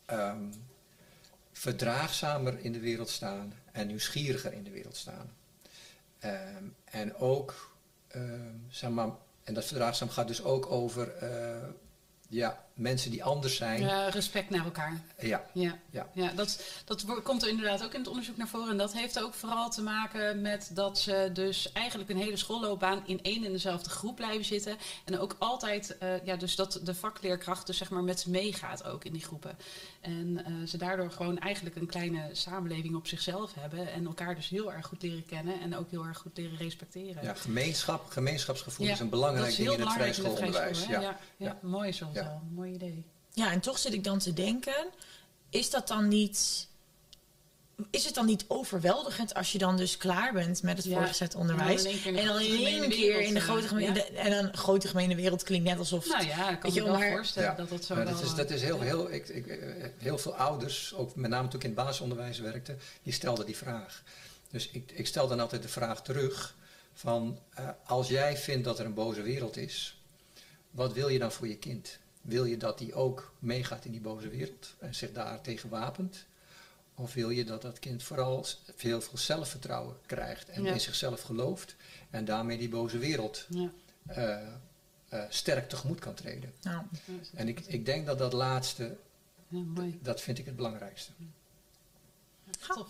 ehm, 0.04 0.42
verdraagzamer 1.52 2.58
in 2.60 2.72
de 2.72 2.80
wereld 2.80 3.08
staan 3.08 3.52
en 3.72 3.86
nieuwsgieriger 3.86 4.52
in 4.52 4.64
de 4.64 4.70
wereld 4.70 4.96
staan. 4.96 5.30
Ehm, 6.18 6.64
en 6.84 7.16
ook, 7.16 7.76
ehm, 8.08 8.56
zeg 8.68 8.90
maar, 8.90 9.08
en 9.44 9.54
dat 9.54 9.64
verdraagzaam 9.64 10.08
gaat 10.08 10.28
dus 10.28 10.44
ook 10.44 10.70
over 10.70 11.16
eh, 11.16 11.68
ja, 12.28 12.64
mensen 12.78 13.10
die 13.10 13.24
anders 13.24 13.56
zijn. 13.56 14.08
Respect 14.10 14.50
naar 14.50 14.64
elkaar. 14.64 15.00
ja, 15.20 15.44
Ja, 15.52 15.78
Ja. 15.90 16.06
ja. 16.12 16.32
dat, 16.34 16.62
dat 16.84 17.22
komt 17.22 17.42
er 17.42 17.48
inderdaad 17.48 17.84
ook 17.84 17.92
in 17.92 18.00
het 18.00 18.08
onderzoek 18.08 18.36
naar 18.36 18.48
voren. 18.48 18.70
En 18.70 18.76
dat 18.76 18.92
heeft 18.92 19.22
ook 19.22 19.34
vooral 19.34 19.70
te 19.70 19.82
maken 19.82 20.40
met 20.40 20.70
dat 20.74 20.98
ze 20.98 21.30
dus 21.32 21.72
eigenlijk 21.72 22.10
een 22.10 22.16
hele 22.16 22.36
schoolloopbaan 22.36 23.02
in 23.06 23.22
één 23.22 23.44
en 23.44 23.52
dezelfde 23.52 23.90
groep 23.90 24.16
blijven 24.16 24.44
zitten. 24.44 24.76
En 25.04 25.18
ook 25.18 25.36
altijd, 25.38 25.98
eh, 25.98 26.24
ja, 26.24 26.36
dus 26.36 26.56
dat 26.56 26.80
de 26.82 26.94
vakleerkracht 26.94 27.66
dus 27.66 27.76
zeg 27.76 27.90
maar 27.90 28.04
met 28.04 28.20
ze 28.20 28.30
meegaat 28.30 28.84
ook 28.84 29.04
in 29.04 29.12
die 29.12 29.22
groepen. 29.24 29.56
En 30.00 30.44
eh, 30.44 30.52
ze 30.66 30.76
daardoor 30.76 31.10
gewoon 31.10 31.38
eigenlijk 31.38 31.76
een 31.76 31.86
kleine 31.86 32.28
samenleving 32.32 32.94
op 32.94 33.06
zichzelf 33.06 33.54
hebben. 33.54 33.92
En 33.92 34.06
elkaar 34.06 34.34
dus 34.34 34.48
heel 34.48 34.72
erg 34.72 34.86
goed 34.86 35.02
leren 35.02 35.26
kennen 35.26 35.60
en 35.60 35.76
ook 35.76 35.90
heel 35.90 36.04
erg 36.04 36.18
goed 36.18 36.36
leren 36.36 36.56
respecteren. 36.56 37.22
ja, 37.22 37.34
gemeenschap, 37.34 38.10
gemeenschapsgevoel 38.10 38.86
Ja, 38.86 38.92
is 38.92 39.00
een 39.00 39.08
belangrijk 39.08 39.48
is 39.48 39.56
ding 39.56 39.70
in 39.70 39.80
het 39.80 39.92
vrij 39.92 40.12
schoolonderwijs. 40.12 40.86
Ja. 40.86 41.00
ja, 41.00 41.18
ja, 41.36 41.58
mooi. 41.62 41.86
Ja. 41.86 41.92
zo. 41.92 42.40
Mooi 42.68 42.80
idee. 42.80 43.04
Ja, 43.32 43.52
en 43.52 43.60
toch 43.60 43.78
zit 43.78 43.92
ik 43.92 44.04
dan 44.04 44.18
te 44.18 44.32
denken, 44.32 44.86
is 45.50 45.70
dat 45.70 45.88
dan 45.88 46.08
niet... 46.08 46.66
Is 47.90 48.04
het 48.04 48.14
dan 48.14 48.26
niet 48.26 48.44
overweldigend 48.48 49.34
als 49.34 49.52
je 49.52 49.58
dan 49.58 49.76
dus 49.76 49.96
klaar 49.96 50.32
bent 50.32 50.62
met 50.62 50.76
het 50.76 50.86
Ja. 50.86 50.96
voortgezet 50.96 51.34
onderwijs? 51.34 51.84
En 52.04 52.26
dan 52.26 52.40
in 52.40 52.66
één 52.66 52.88
keer 52.90 53.20
in 53.20 53.34
de 53.34 53.40
grote 53.40 53.74
eh, 53.76 53.80
ja. 53.86 53.92
de- 53.92 54.02
En 54.04 54.30
dan 54.30 54.56
grote 54.56 54.88
gemene 54.88 55.14
wereld 55.14 55.42
klinkt 55.42 55.68
net 55.68 55.78
alsof... 55.78 56.06
Nou 56.08 56.26
ja, 56.26 56.50
ik 56.50 56.60
kan 56.60 56.70
me 56.70 56.76
je 56.76 56.82
wel 56.84 56.98
maar- 56.98 57.10
voorstellen 57.10 57.48
Ja. 57.50 57.54
dat 57.56 57.68
dat 57.68 57.84
zo 57.84 57.94
Ja, 57.94 58.04
wel... 58.04 58.12
dat, 58.12 58.22
is, 58.22 58.30
eh, 58.30 58.36
dat 58.36 58.50
is 58.50 58.62
heel, 58.62 58.80
heel, 58.80 59.12
ik, 59.12 59.28
ik, 59.28 59.46
eh, 59.46 59.88
heel 59.98 60.18
veel 60.18 60.34
ouders, 60.34 60.94
ook 60.94 61.14
met 61.16 61.30
name 61.30 61.48
toen 61.48 61.58
ik 61.60 61.64
in 61.66 61.72
het 61.74 61.84
basisonderwijs 61.84 62.38
werkte, 62.38 62.76
die 63.02 63.12
stelden 63.12 63.46
die 63.46 63.56
vraag. 63.56 64.02
Dus 64.50 64.68
ik, 64.68 64.90
ik 64.92 65.06
stel 65.06 65.28
dan 65.28 65.40
altijd 65.40 65.62
de 65.62 65.68
vraag 65.68 66.02
terug 66.02 66.56
van, 66.92 67.38
eh, 67.54 67.68
als 67.84 68.08
jij 68.08 68.36
vindt 68.36 68.64
dat 68.64 68.78
er 68.78 68.84
een 68.86 68.94
boze 68.94 69.22
wereld 69.22 69.56
is, 69.56 70.00
wat 70.70 70.92
wil 70.92 71.08
je 71.08 71.18
dan 71.18 71.32
voor 71.32 71.48
je 71.48 71.56
kind? 71.56 71.98
Wil 72.28 72.44
je 72.44 72.56
dat 72.56 72.78
die 72.78 72.94
ook 72.94 73.32
meegaat 73.38 73.84
in 73.84 73.90
die 73.92 74.00
boze 74.00 74.28
wereld 74.28 74.74
en 74.78 74.94
zich 74.94 75.12
daar 75.12 75.40
tegen 75.40 75.68
wapent? 75.68 76.24
Of 76.94 77.14
wil 77.14 77.30
je 77.30 77.44
dat 77.44 77.62
dat 77.62 77.78
kind 77.78 78.02
vooral 78.02 78.46
heel 78.76 79.00
veel 79.00 79.18
zelfvertrouwen 79.18 79.96
krijgt 80.06 80.48
en 80.48 80.62
Ja. 80.62 80.72
in 80.72 80.80
zichzelf 80.80 81.20
gelooft 81.20 81.76
en 82.10 82.24
daarmee 82.24 82.58
die 82.58 82.68
boze 82.68 82.98
wereld 82.98 83.46
Ja. 83.48 83.70
eh, 84.06 84.46
eh, 85.08 85.24
sterk 85.28 85.68
tegemoet 85.68 85.98
kan 85.98 86.14
treden? 86.14 86.52
Nou, 86.62 86.82
En 87.34 87.48
ik, 87.48 87.60
ik 87.60 87.86
denk 87.86 88.06
dat 88.06 88.18
dat 88.18 88.32
laatste, 88.32 88.96
Ja, 89.48 89.64
dat 90.02 90.20
vind 90.20 90.38
ik 90.38 90.46
het 90.46 90.56
belangrijkste. 90.56 91.12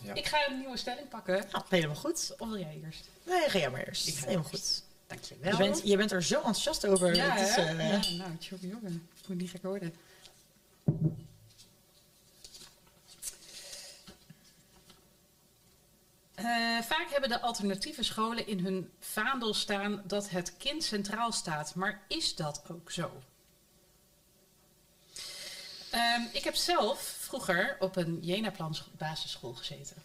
Ja. 0.02 0.14
Ik 0.14 0.26
ga 0.26 0.48
een 0.50 0.58
nieuwe 0.58 0.76
stelling 0.76 1.08
pakken. 1.08 1.44
nou, 1.52 1.64
helemaal 1.68 1.96
goed. 1.96 2.34
Of 2.38 2.48
wil 2.48 2.58
jij 2.58 2.80
eerst? 2.84 3.08
Nee, 3.26 3.48
ga 3.48 3.58
jij 3.58 3.70
maar 3.70 3.86
eerst. 3.86 4.08
Ik 4.08 4.14
ga 4.14 4.26
helemaal 4.26 4.50
eerst. 4.52 4.64
goed. 4.78 4.87
Dankjewel. 5.08 5.50
Je 5.52 5.56
bent, 5.58 5.80
je 5.84 5.96
bent 5.96 6.12
er 6.12 6.22
zo 6.22 6.34
enthousiast 6.36 6.86
over. 6.86 7.14
ja, 7.14 7.30
Het 7.30 7.48
is, 7.48 7.54
hè? 7.54 7.62
eh, 7.76 8.02
ja, 8.02 8.16
nou, 8.16 8.36
tjoe, 8.38 8.58
jongen. 8.60 9.08
Moet 9.28 9.38
niet 9.38 9.50
gek 9.50 9.62
worden. 9.62 9.94
Eh, 16.34 16.44
vaak 16.82 17.06
hebben 17.10 17.28
de 17.28 17.40
alternatieve 17.40 18.02
scholen 18.02 18.46
in 18.46 18.58
hun 18.64 18.90
vaandel 19.00 19.54
staan 19.54 20.02
dat 20.06 20.30
het 20.30 20.56
kind 20.56 20.84
centraal 20.84 21.32
staat. 21.32 21.74
Maar 21.74 22.00
is 22.08 22.34
dat 22.34 22.62
ook 22.70 22.90
zo? 22.90 23.22
Ehm, 25.90 26.22
ik 26.32 26.44
heb 26.44 26.54
zelf 26.54 27.00
vroeger 27.18 27.76
op 27.80 27.96
een 27.96 28.18
Jena-plan 28.22 28.74
scho- 28.74 28.90
basisschool 28.98 29.54
gezeten. 29.54 29.96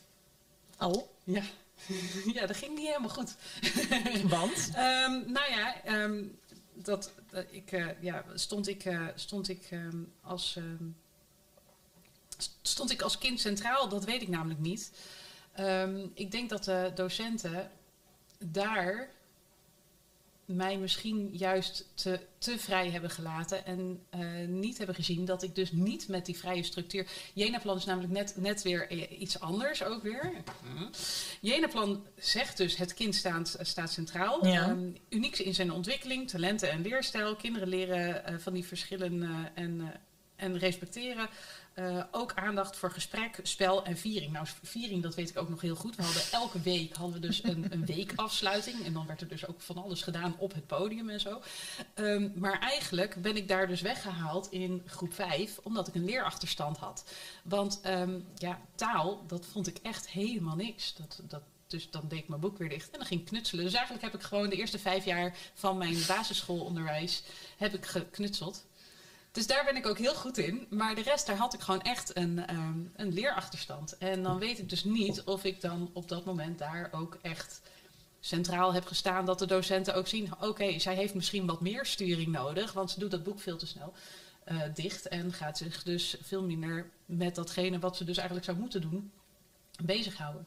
Oh, 0.79 1.07
Ja. 1.23 1.41
ja, 2.33 2.45
dat 2.45 2.57
ging 2.57 2.75
niet 2.77 2.87
helemaal 2.87 3.09
goed. 3.09 3.35
want? 4.37 4.69
Ehm, 4.75 5.31
nou 5.31 5.51
ja, 5.51 5.81
ehm, 5.83 6.23
dat, 6.73 7.11
dat 7.29 7.45
ik, 7.49 7.71
eh, 7.71 7.87
ja, 8.01 8.25
stond 8.33 8.67
ik, 8.67 8.85
eh, 8.85 9.07
stond 9.15 9.49
ik 9.49 9.67
ehm, 9.69 9.97
als 10.21 10.57
st- 12.37 12.57
stond 12.61 12.91
ik 12.91 13.01
als 13.01 13.17
kind 13.17 13.39
centraal? 13.39 13.89
Dat 13.89 14.03
weet 14.05 14.21
ik 14.21 14.27
namelijk 14.27 14.59
niet. 14.59 14.91
Ik 16.13 16.31
denk 16.31 16.49
dat 16.49 16.63
de 16.63 16.91
docenten 16.95 17.71
daar 18.37 19.09
mij 20.45 20.77
misschien 20.77 21.29
juist 21.31 21.89
te, 21.93 22.19
te 22.37 22.59
vrij 22.59 22.89
hebben 22.89 23.09
gelaten 23.09 23.65
en 23.65 23.99
eh, 24.09 24.19
niet 24.47 24.77
hebben 24.77 24.95
gezien 24.95 25.25
dat 25.25 25.43
ik 25.43 25.55
dus 25.55 25.71
niet 25.71 26.07
met 26.07 26.25
die 26.25 26.37
vrije 26.37 26.63
structuur. 26.63 27.07
Jena-plan 27.33 27.77
is 27.77 27.85
namelijk 27.85 28.13
net, 28.13 28.33
net 28.37 28.61
weer 28.61 28.89
eh, 28.89 29.21
iets 29.21 29.39
anders 29.39 29.83
ook 29.83 30.03
weer. 30.03 30.31
Jena-plan 31.41 32.05
zegt 32.17 32.57
dus 32.57 32.75
het 32.75 32.93
kind 32.93 33.15
staat, 33.15 33.57
staat 33.61 33.91
centraal. 33.91 34.47
Ja. 34.47 34.69
Ehm, 34.69 34.89
uniek 35.09 35.37
in 35.37 35.53
zijn 35.53 35.71
ontwikkeling, 35.71 36.29
talenten 36.29 36.71
en 36.71 36.81
leerstijl. 36.81 37.35
Kinderen 37.35 37.67
leren 37.67 38.25
eh, 38.25 38.35
van 38.37 38.53
die 38.53 38.65
verschillen 38.65 39.51
en, 39.55 39.93
en 40.35 40.57
respecteren 40.57 41.29
Eh, 41.73 42.03
ook 42.11 42.33
aandacht 42.33 42.77
voor 42.77 42.91
gesprek, 42.91 43.39
spel 43.43 43.85
en 43.85 43.97
viering. 43.97 44.31
Nou, 44.31 44.47
viering, 44.63 45.03
dat 45.03 45.15
weet 45.15 45.29
ik 45.29 45.37
ook 45.37 45.49
nog 45.49 45.61
heel 45.61 45.75
goed. 45.75 45.95
We 45.95 46.03
hadden 46.03 46.23
elke 46.31 46.61
week 46.61 46.95
hadden 46.95 47.21
we 47.21 47.27
dus 47.27 47.43
een, 47.43 47.65
een 47.69 47.85
weekafsluiting. 47.95 48.85
En 48.85 48.93
dan 48.93 49.07
werd 49.07 49.21
er 49.21 49.27
dus 49.27 49.47
ook 49.47 49.61
van 49.61 49.77
alles 49.77 50.01
gedaan 50.01 50.35
op 50.37 50.53
het 50.53 50.67
podium 50.67 51.09
en 51.09 51.19
zo. 51.19 51.41
Ehm, 51.93 52.29
maar 52.35 52.59
eigenlijk 52.59 53.21
ben 53.21 53.35
ik 53.35 53.47
daar 53.47 53.67
dus 53.67 53.81
weggehaald 53.81 54.51
in 54.51 54.81
groep 54.85 55.13
5, 55.13 55.59
omdat 55.63 55.87
ik 55.87 55.95
een 55.95 56.05
leerachterstand 56.05 56.77
had. 56.77 57.05
Want 57.43 57.79
ehm, 57.81 58.19
ja, 58.35 58.59
taal, 58.75 59.23
dat 59.27 59.45
vond 59.45 59.67
ik 59.67 59.77
echt 59.77 60.09
helemaal 60.09 60.55
niks. 60.55 60.95
Dat, 60.95 61.21
dat, 61.23 61.43
dus 61.67 61.89
dan 61.89 62.07
deed 62.07 62.19
ik 62.19 62.27
mijn 62.27 62.41
boek 62.41 62.57
weer 62.57 62.69
dicht 62.69 62.91
en 62.91 62.97
dan 62.97 63.07
ging 63.07 63.19
ik 63.19 63.25
knutselen. 63.25 63.65
Dus 63.65 63.73
eigenlijk 63.73 64.03
heb 64.03 64.13
ik 64.13 64.21
gewoon 64.21 64.49
de 64.49 64.55
eerste 64.55 64.79
vijf 64.79 65.05
jaar 65.05 65.37
van 65.53 65.77
mijn 65.77 65.97
basisschoolonderwijs 66.07 67.23
heb 67.57 67.73
ik 67.73 67.85
geknutseld. 67.85 68.65
Dus 69.33 69.47
daar 69.47 69.65
ben 69.65 69.75
ik 69.75 69.87
ook 69.87 69.97
heel 69.97 70.15
goed 70.15 70.37
in. 70.37 70.67
Maar 70.69 70.95
de 70.95 71.01
rest, 71.01 71.25
daar 71.25 71.35
had 71.35 71.53
ik 71.53 71.59
gewoon 71.59 71.81
echt 71.81 72.17
een, 72.17 72.45
ehm, 72.47 72.79
een 72.95 73.13
leerachterstand. 73.13 73.97
En 73.97 74.23
dan 74.23 74.39
weet 74.39 74.59
ik 74.59 74.69
dus 74.69 74.83
niet 74.83 75.21
of 75.23 75.43
ik 75.43 75.61
dan 75.61 75.89
op 75.93 76.09
dat 76.09 76.25
moment 76.25 76.59
daar 76.59 76.89
ook 76.91 77.17
echt 77.21 77.61
centraal 78.19 78.73
heb 78.73 78.85
gestaan. 78.85 79.25
Dat 79.25 79.39
de 79.39 79.45
docenten 79.45 79.95
ook 79.95 80.07
zien, 80.07 80.31
oké, 80.41 80.79
zij 80.79 80.95
heeft 80.95 81.13
misschien 81.13 81.45
wat 81.45 81.61
meer 81.61 81.85
sturing 81.85 82.27
nodig. 82.27 82.73
Want 82.73 82.91
ze 82.91 82.99
doet 82.99 83.11
dat 83.11 83.23
boek 83.23 83.39
veel 83.39 83.57
te 83.57 83.67
snel 83.67 83.93
uh, 84.51 84.61
dicht. 84.73 85.07
En 85.07 85.33
gaat 85.33 85.57
zich 85.57 85.83
dus 85.83 86.15
veel 86.21 86.43
minder 86.43 86.89
met 87.05 87.35
datgene 87.35 87.79
wat 87.79 87.97
ze 87.97 88.03
dus 88.03 88.17
eigenlijk 88.17 88.45
zou 88.45 88.57
moeten 88.57 88.81
doen, 88.81 89.11
bezighouden. 89.83 90.45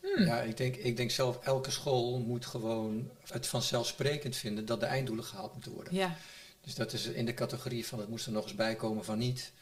Hmm. 0.00 0.24
Ja, 0.24 0.40
ik 0.40 0.56
denk, 0.56 0.76
ik 0.76 0.96
denk 0.96 1.10
zelf, 1.10 1.38
elke 1.42 1.70
school 1.70 2.18
moet 2.18 2.46
gewoon 2.46 3.10
het 3.26 3.46
vanzelfsprekend 3.46 4.36
vinden 4.36 4.66
dat 4.66 4.80
de 4.80 4.86
einddoelen 4.86 5.24
gehaald 5.24 5.52
moeten 5.52 5.72
worden. 5.72 5.94
Ja. 5.94 6.16
Dus 6.60 6.74
dat 6.74 6.92
is 6.92 7.06
in 7.06 7.24
de 7.24 7.34
categorie 7.34 7.86
van 7.86 7.98
het 7.98 8.08
moest 8.08 8.26
er 8.26 8.32
nog 8.32 8.42
eens 8.42 8.54
bij 8.54 8.74
komen 8.74 9.04
van 9.04 9.18
niet. 9.18 9.52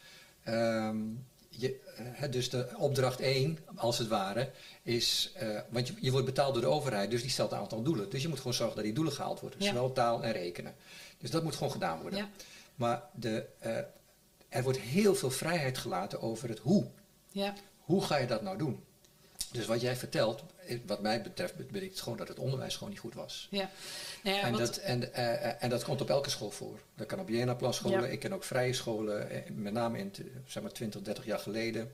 Ehm, 0.42 0.98
je, 1.48 1.80
uh, 2.20 2.30
dus 2.30 2.50
de 2.50 2.68
opdracht 2.76 3.20
1, 3.20 3.58
als 3.74 3.98
het 3.98 4.08
ware, 4.08 4.50
is, 4.82 5.32
uh, 5.42 5.60
want 5.68 5.88
je, 5.88 5.94
je, 6.00 6.10
wordt 6.10 6.26
betaald 6.26 6.52
door 6.52 6.62
de 6.62 6.68
overheid, 6.68 7.10
dus 7.10 7.22
die 7.22 7.30
stelt 7.30 7.52
een 7.52 7.58
aantal 7.58 7.82
doelen. 7.82 8.10
Dus 8.10 8.22
je 8.22 8.28
moet 8.28 8.38
gewoon 8.38 8.54
zorgen 8.54 8.76
dat 8.76 8.84
die 8.84 8.94
doelen 8.94 9.12
gehaald 9.12 9.40
worden, 9.40 9.60
ja. 9.62 9.66
zowel 9.66 9.92
taal 9.92 10.22
en 10.22 10.32
rekenen. 10.32 10.74
Dus 11.18 11.30
dat 11.30 11.42
moet 11.42 11.54
gewoon 11.54 11.72
gedaan 11.72 12.00
worden. 12.00 12.18
Ja. 12.18 12.28
Maar 12.74 13.02
de, 13.14 13.46
uh, 13.66 13.76
er 14.48 14.62
wordt 14.62 14.78
heel 14.78 15.14
veel 15.14 15.30
vrijheid 15.30 15.78
gelaten 15.78 16.20
over 16.20 16.48
het 16.48 16.58
hoe. 16.58 16.86
Ja. 17.30 17.54
Hoe 17.78 18.02
ga 18.02 18.16
je 18.16 18.26
dat 18.26 18.42
nou 18.42 18.58
doen? 18.58 18.84
Dus 19.52 19.66
wat 19.66 19.80
jij 19.80 19.96
vertelt, 19.96 20.42
wat 20.86 21.00
mij 21.02 21.22
betreft, 21.22 21.56
betekent 21.56 22.00
gewoon 22.00 22.18
dat 22.18 22.28
het 22.28 22.38
onderwijs 22.38 22.74
gewoon 22.74 22.88
niet 22.88 22.98
goed 22.98 23.14
was. 23.14 23.48
Ja. 23.50 23.70
Nou 24.22 24.36
ja, 24.36 24.42
en, 24.42 24.52
dat, 24.52 24.76
en, 24.76 25.02
uh, 25.02 25.62
en 25.62 25.70
dat 25.70 25.84
komt 25.84 26.00
op 26.00 26.10
elke 26.10 26.30
school 26.30 26.50
voor. 26.50 26.80
Dat 26.94 27.06
kan 27.06 27.20
op 27.20 27.28
Jena-plan 27.28 27.74
scholen. 27.74 28.02
Ja. 28.02 28.06
Ik 28.06 28.20
ken 28.20 28.32
ook 28.32 28.44
vrije 28.44 28.72
scholen. 28.72 29.28
Met 29.54 29.72
name 29.72 29.98
in 29.98 30.12
zeg 30.46 30.62
maar 30.62 30.72
20, 30.72 31.02
30 31.02 31.24
jaar 31.24 31.38
geleden 31.38 31.92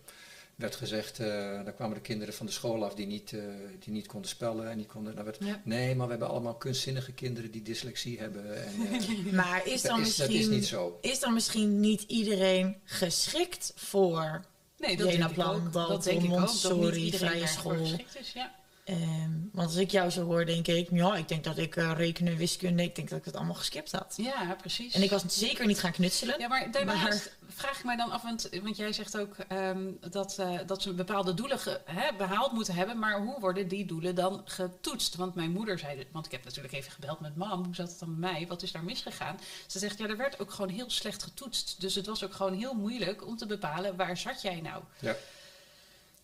werd 0.63 0.77
gezegd, 0.77 1.21
uh, 1.21 1.27
daar 1.65 1.73
kwamen 1.73 1.95
de 1.95 2.03
kinderen 2.03 2.35
van 2.35 2.47
de 2.47 2.53
school 2.53 2.85
af 2.85 2.95
die 2.95 3.07
niet, 3.07 3.33
uh, 3.33 3.43
die 3.79 3.93
niet 3.93 4.07
konden 4.07 4.31
spellen. 4.31 4.71
En 4.71 4.77
die 4.77 4.87
konden, 4.87 5.13
nou 5.13 5.25
werd, 5.25 5.37
ja. 5.41 5.61
Nee, 5.65 5.95
maar 5.95 6.05
we 6.05 6.11
hebben 6.11 6.31
allemaal 6.31 6.55
kunstzinnige 6.55 7.13
kinderen 7.13 7.51
die 7.51 7.63
dyslexie 7.63 8.19
hebben. 8.19 8.65
En, 8.65 8.73
uh, 9.27 9.33
maar 9.33 9.67
is 9.67 9.83
dan, 9.83 9.91
dat 9.91 10.01
misschien, 10.01 10.25
is, 10.25 10.31
dat 10.31 10.41
is 10.41 10.49
niet 10.49 10.67
zo. 10.67 10.99
is 11.01 11.21
dan 11.21 11.33
misschien 11.33 11.81
niet 11.81 12.03
iedereen 12.03 12.77
geschikt 12.85 13.73
voor 13.77 14.45
Nee, 14.83 14.97
dat 14.97 15.11
denk 15.11 15.25
ik 15.25 15.33
Plan, 15.33 15.67
ook. 15.67 15.73
Dat 15.73 16.05
denk 16.05 16.23
ik 16.23 16.31
ook. 16.33 16.63
Dat 16.63 16.77
niet 16.81 16.95
iedereen 16.95 17.29
vrije 17.29 17.47
school. 17.47 17.79
geschikt 17.79 18.19
is, 18.19 18.33
ja. 18.33 18.51
Um, 18.85 19.51
want 19.53 19.69
als 19.69 19.77
ik 19.77 19.91
jou 19.91 20.11
zo 20.11 20.25
hoor, 20.25 20.47
denk 20.47 20.67
ik, 20.67 20.89
ja, 20.91 21.17
ik 21.17 21.29
denk 21.29 21.45
dat 21.45 21.59
ik 21.59 21.77
uh, 21.77 21.93
rekenen, 21.97 22.37
wiskunde, 22.37 22.83
ik 22.83 22.95
denk 22.95 23.09
dat 23.09 23.19
ik 23.19 23.25
het 23.25 23.37
allemaal 23.37 23.55
geskipt 23.55 23.93
had. 23.93 24.15
Ja, 24.17 24.57
precies. 24.61 24.95
En 24.95 25.03
ik 25.03 25.11
was 25.11 25.23
zeker 25.27 25.67
niet 25.67 25.81
gaan 25.81 25.93
knutselen. 25.93 26.41
Ja, 26.41 26.49
maar 26.49 26.71
daarnaast 26.71 27.37
vraag 27.49 27.79
ik 27.79 27.85
mij 27.85 27.97
dan 27.97 28.11
af, 28.11 28.23
want, 28.23 28.49
want 28.63 28.77
jij 28.77 28.93
zegt 28.93 29.17
ook 29.19 29.37
um, 29.53 29.99
dat, 30.11 30.37
uh, 30.41 30.59
dat 30.67 30.83
ze 30.83 30.93
bepaalde 30.93 31.35
doelen 31.35 31.59
ge, 31.59 31.81
hè, 31.85 32.13
behaald 32.17 32.53
moeten 32.53 32.75
hebben, 32.75 32.99
maar 32.99 33.21
hoe 33.21 33.41
worden 33.41 33.69
die 33.69 33.87
doelen 33.87 34.15
dan 34.15 34.43
getoetst? 34.45 35.15
Want 35.15 35.35
mijn 35.35 35.51
moeder 35.51 35.79
zei, 35.79 36.07
want 36.13 36.27
ik 36.27 36.33
heb 36.33 36.45
natuurlijk 36.45 36.75
even 36.75 36.93
gebeld 36.93 37.21
met 37.21 37.37
mam, 37.37 37.65
hoe 37.65 37.75
zat 37.75 37.91
het 37.91 37.99
dan 37.99 38.21
bij 38.21 38.33
mij, 38.33 38.47
wat 38.47 38.63
is 38.63 38.73
daar 38.73 38.85
misgegaan? 38.85 39.41
Ze 39.67 39.79
zegt, 39.79 39.99
ja, 39.99 40.09
er 40.09 40.17
werd 40.17 40.41
ook 40.41 40.51
gewoon 40.51 40.71
heel 40.71 40.91
slecht 40.91 41.23
getoetst, 41.23 41.81
dus 41.81 41.95
het 41.95 42.07
was 42.07 42.25
ook 42.25 42.35
gewoon 42.35 42.55
heel 42.55 42.75
moeilijk 42.75 43.27
om 43.27 43.37
te 43.37 43.47
bepalen, 43.47 43.97
waar 43.97 44.17
zat 44.17 44.43
jij 44.43 44.61
nou? 44.61 44.83
Ja. 44.99 45.17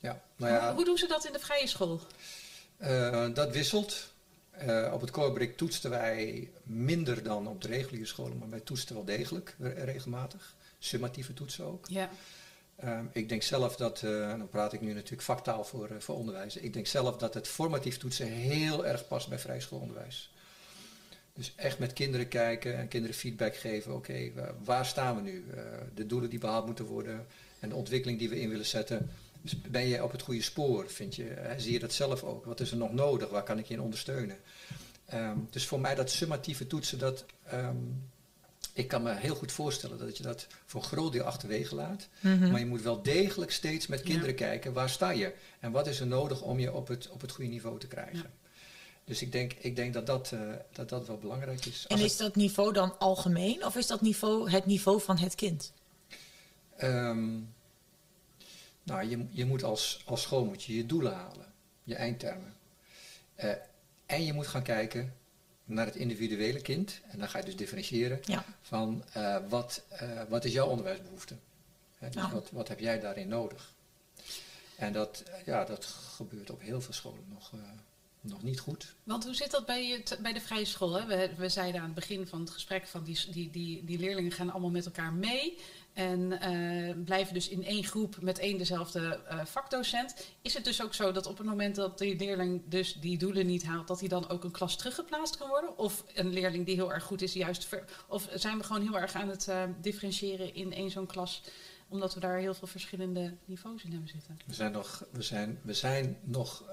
Ja, 0.01 0.21
nou 0.37 0.53
ja, 0.53 0.67
hoe, 0.67 0.75
hoe 0.75 0.85
doen 0.85 0.99
ze 0.99 1.07
dat 1.07 1.25
in 1.25 1.33
de 1.33 1.39
vrije 1.39 1.67
school? 1.67 2.01
Uh, 2.83 3.35
dat 3.35 3.53
wisselt. 3.53 4.13
Uh, 4.67 4.91
op 4.93 5.01
het 5.01 5.11
Corbrik 5.11 5.57
toetsten 5.57 5.91
wij 5.91 6.51
minder 6.63 7.23
dan 7.23 7.47
op 7.47 7.63
de 7.63 7.69
reguliere 7.69 8.07
scholen, 8.07 8.39
maar 8.39 8.51
wij 8.51 8.61
toetsten 8.61 8.95
wel 8.95 9.05
degelijk 9.05 9.57
regelmatig. 9.59 10.55
Summatieve 10.79 11.35
toetsen 11.35 11.65
ook. 11.65 11.87
Ja. 11.89 12.11
Uh, 12.85 13.01
ik 13.13 13.29
denk 13.29 13.43
zelf 13.43 13.77
dat, 13.77 14.03
uh, 14.03 14.29
dan 14.29 14.49
praat 14.49 14.73
ik 14.73 14.81
nu 14.81 14.93
natuurlijk 14.93 15.23
vaktaal 15.23 15.65
voor, 15.65 15.89
voor 15.99 16.17
onderwijs. 16.17 16.57
Ik 16.57 16.73
denk 16.73 16.87
zelf 16.87 17.17
dat 17.17 17.35
het 17.35 17.49
formatief 17.49 17.99
toetsen 17.99 18.27
heel 18.27 18.87
erg 18.87 19.09
past 19.09 19.29
bij 19.29 19.39
vrijschoolonderwijs. 19.39 20.33
Dus 21.33 21.53
echt 21.57 21.79
met 21.79 21.93
kinderen 21.93 22.29
kijken 22.29 22.77
en 22.77 22.89
kinderen 22.89 23.17
feedback 23.17 23.57
geven. 23.57 23.95
Oké, 23.95 24.11
okay, 24.11 24.33
waar 24.65 24.87
staan 24.87 25.17
we 25.17 25.23
nu? 25.23 25.45
de 25.95 26.07
doelen 26.07 26.31
die 26.31 26.39
behaald 26.39 26.67
moeten 26.67 26.85
worden 26.85 27.27
en 27.61 27.69
de 27.69 27.75
ontwikkeling 27.75 28.19
die 28.19 28.29
we 28.29 28.41
in 28.41 28.49
willen 28.49 28.67
zetten. 28.67 29.11
Ben 29.69 29.87
je 29.87 30.05
op 30.05 30.13
het 30.13 30.23
goede 30.23 30.43
spoor, 30.43 30.91
vind 30.91 31.15
je? 31.15 31.55
Zie 31.57 31.73
je 31.73 31.79
dat 31.79 31.93
zelf 31.93 32.23
ook? 32.23 32.45
Wat 32.45 32.61
is 32.61 32.71
er 32.71 32.77
nog 32.77 32.93
nodig? 32.93 33.31
Waar 33.31 33.43
kan 33.43 33.59
ik 33.59 33.67
je 33.67 33.75
in 33.75 33.81
ondersteunen? 33.81 34.37
Um, 35.15 35.49
dus 35.51 35.67
voor 35.67 35.81
mij 35.81 35.95
dat 35.95 36.11
summatieve 36.11 36.67
toetsen, 36.67 36.99
dat, 36.99 37.25
um, 37.53 38.11
ik 38.73 38.89
kan 38.89 39.03
me 39.03 39.15
heel 39.15 39.35
goed 39.35 39.53
voorstellen 39.53 39.99
dat 39.99 40.17
je 40.17 40.23
dat 40.23 40.47
voor 40.67 40.81
een 40.81 40.87
groot 40.87 41.13
deel 41.13 41.25
achterwege 41.25 41.75
laat. 41.75 42.09
Mhm. 42.21 42.51
Maar 42.51 42.61
je 42.61 42.67
moet 42.67 42.83
wel 42.83 43.03
degelijk 43.03 43.51
steeds 43.51 43.87
met 43.87 44.03
kinderen 44.03 44.31
ja. 44.31 44.35
kijken, 44.35 44.73
waar 44.73 44.91
sta 44.91 45.11
je? 45.11 45.33
En 45.61 45.71
wat 45.71 45.87
is 45.87 46.01
er 46.01 46.07
nodig 46.07 46.43
om 46.43 46.59
je 46.59 46.73
op 46.73 46.89
het, 46.89 47.09
op 47.11 47.21
het 47.21 47.33
goede 47.33 47.51
niveau 47.51 47.79
te 47.79 47.87
krijgen? 47.87 48.19
Ja. 48.19 48.31
Dus 49.05 49.23
ik 49.23 49.33
denk, 49.33 49.53
ik 49.53 49.77
denk 49.77 49.95
dat, 49.95 50.07
dat, 50.07 50.31
uh, 50.35 50.41
dat 50.73 50.89
dat 50.89 51.07
wel 51.07 51.19
belangrijk 51.19 51.67
is. 51.67 51.85
En 51.89 51.99
is 51.99 52.17
dat 52.17 52.37
niveau 52.37 52.73
dan 52.73 52.99
algemeen 52.99 53.65
of 53.65 53.77
is 53.77 53.87
dat 53.87 54.01
niveau 54.01 54.51
het 54.51 54.67
niveau 54.67 55.01
van 55.01 55.19
het 55.19 55.35
kind? 55.35 55.73
Um, 56.83 57.55
nou, 58.89 59.09
je, 59.09 59.27
je 59.31 59.45
moet 59.45 59.63
als, 59.63 60.03
als 60.05 60.23
school 60.23 60.45
moet 60.45 60.63
je, 60.63 60.77
je 60.77 60.87
doelen 60.87 61.15
halen, 61.15 61.53
je 61.85 61.95
eindtermen. 61.95 62.55
Uh, 63.45 63.53
en 64.07 64.25
je 64.25 64.33
moet 64.33 64.47
gaan 64.47 64.63
kijken 64.63 65.15
naar 65.65 65.87
het 65.87 65.97
individuele 65.97 66.61
kind. 66.61 67.01
En 67.09 67.19
dan 67.19 67.29
ga 67.29 67.39
je 67.39 67.45
dus 67.45 67.57
differentiëren 67.57 68.21
ja. 68.25 68.45
van 68.61 69.05
uh, 69.17 69.37
wat, 69.49 69.83
uh, 70.03 70.23
wat 70.29 70.45
is 70.45 70.53
jouw 70.53 70.67
onderwijsbehoefte? 70.67 71.37
Hè, 71.95 72.09
dus 72.11 72.23
Ja. 72.23 72.33
wat, 72.33 72.51
wat 72.51 72.69
heb 72.69 72.81
jij 72.81 73.01
daarin 73.01 73.29
nodig? 73.29 73.73
En 74.77 74.93
dat, 74.93 75.23
ja, 75.45 75.65
dat 75.65 75.85
gebeurt 75.85 76.51
op 76.51 76.61
heel 76.61 76.81
veel 76.81 76.95
scholen 76.95 77.25
nog, 77.29 77.53
nog 78.21 78.43
niet 78.43 78.61
goed. 78.61 78.95
Want 79.05 79.25
hoe 79.25 79.35
zit 79.35 79.51
dat 79.51 79.67
bij, 79.67 79.87
het, 79.87 80.19
bij 80.23 80.33
de 80.33 80.41
vrije 80.41 80.65
school? 80.65 80.93
Hè? 80.93 81.07
We, 81.07 81.31
we 81.37 81.49
zeiden 81.49 81.81
aan 81.81 81.87
het 81.87 81.95
begin 81.95 82.27
van 82.27 82.41
het 82.41 82.51
gesprek 82.51 82.87
van 82.87 83.05
die, 83.05 83.19
die, 83.31 83.51
die, 83.51 83.85
die 83.85 83.99
leerlingen 83.99 84.33
gaan 84.33 84.51
allemaal 84.51 84.71
met 84.71 84.85
elkaar 84.85 85.13
mee. 85.13 85.59
En 85.99 86.53
uh, 86.53 87.05
blijven 87.05 87.35
dus 87.35 87.49
in 87.49 87.65
één 87.65 87.85
groep 87.85 88.21
met 88.21 88.39
één 88.39 88.59
dezelfde 88.59 89.21
uh, 89.31 89.45
vakdocent. 89.45 90.15
Is 90.43 90.55
het 90.55 90.65
dus 90.65 90.83
ook 90.83 90.95
zo 90.95 91.13
dat 91.13 91.27
op 91.27 91.39
het 91.39 91.47
moment 91.47 91.75
dat 91.75 91.99
die 91.99 92.17
leerling 92.17 92.63
dus 92.65 92.93
die 93.01 93.19
doelen 93.19 93.47
niet 93.47 93.65
haalt, 93.65 93.89
dat 93.89 94.01
hij 94.01 94.09
dan 94.09 94.29
ook 94.29 94.45
een 94.45 94.51
klas 94.51 94.77
teruggeplaatst 94.77 95.37
kan 95.37 95.49
worden? 95.49 95.79
Of 95.79 96.05
een 96.15 96.33
leerling 96.33 96.67
die 96.67 96.75
heel 96.75 96.93
erg 96.93 97.05
goed 97.05 97.23
is, 97.23 97.33
juist. 97.33 97.69
Of 98.09 98.29
zijn 98.35 98.59
we 98.59 98.65
gewoon 98.65 98.83
heel 98.83 98.99
erg 98.99 99.15
aan 99.15 99.29
het 99.29 99.47
uh, 99.49 99.63
differentiëren 99.81 100.55
in 100.55 100.73
één 100.73 100.91
zo'n 100.91 101.07
klas? 101.07 101.43
Omdat 101.89 102.15
we 102.15 102.21
daar 102.21 102.39
heel 102.39 102.55
veel 102.55 102.69
verschillende 102.69 103.35
niveaus 103.45 103.83
in 103.85 103.91
hebben 103.91 104.09
zitten. 104.09 104.39
We 104.47 104.55
zijn 104.55 104.73
nog, 104.73 105.05
we 105.11 105.23
zijn, 105.23 105.59
we 105.63 105.75
zijn 105.75 106.19
nog 106.23 106.65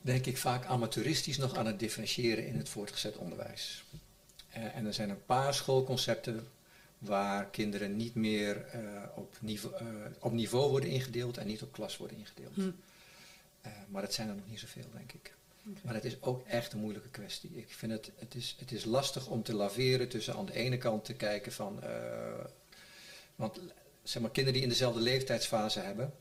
denk 0.00 0.26
ik, 0.26 0.38
vaak 0.38 0.64
amateuristisch 0.64 1.38
nog 1.38 1.56
aan 1.56 1.66
het 1.66 1.78
differentiëren 1.78 2.46
in 2.46 2.56
het 2.56 2.68
voortgezet 2.68 3.16
onderwijs. 3.16 3.84
En 4.48 4.86
er 4.86 4.94
zijn 4.94 5.10
een 5.10 5.24
paar 5.24 5.54
schoolconcepten 5.54 6.48
waar 6.98 7.50
kinderen 7.50 7.96
niet 7.96 8.14
meer 8.14 8.74
uh, 8.74 9.02
op, 9.14 9.36
niveau, 9.40 9.84
uh, 9.84 9.88
op 10.20 10.32
niveau 10.32 10.70
worden 10.70 10.90
ingedeeld 10.90 11.36
en 11.36 11.46
niet 11.46 11.62
op 11.62 11.72
klas 11.72 11.96
worden 11.96 12.18
ingedeeld. 12.18 12.54
Hm. 12.54 12.60
Uh, 12.60 13.72
maar 13.88 14.02
dat 14.02 14.14
zijn 14.14 14.28
er 14.28 14.34
nog 14.34 14.48
niet 14.48 14.60
zoveel, 14.60 14.90
denk 14.92 15.12
ik. 15.12 15.34
Okay. 15.68 15.80
Maar 15.84 15.94
het 15.94 16.04
is 16.04 16.22
ook 16.22 16.46
echt 16.46 16.72
een 16.72 16.78
moeilijke 16.78 17.08
kwestie. 17.08 17.50
Ik 17.54 17.72
vind 17.72 17.92
het, 17.92 18.10
het, 18.16 18.34
is, 18.34 18.56
het 18.58 18.72
is 18.72 18.84
lastig 18.84 19.26
om 19.26 19.42
te 19.42 19.54
laveren 19.54 20.08
tussen 20.08 20.34
aan 20.34 20.46
de 20.46 20.52
ene 20.52 20.78
kant 20.78 21.04
te 21.04 21.14
kijken 21.14 21.52
van, 21.52 21.82
want 23.36 23.60
zeg 24.02 24.22
maar, 24.22 24.30
kinderen 24.30 24.52
die 24.52 24.62
in 24.62 24.68
dezelfde 24.68 25.00
leeftijdsfase 25.00 25.80
hebben, 25.80 26.14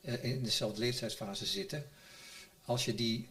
in 0.00 0.42
dezelfde 0.42 0.80
leeftijdsfase 0.80 1.46
zitten, 1.46 1.88
als 2.64 2.84
je 2.84 2.94
die 2.94 3.28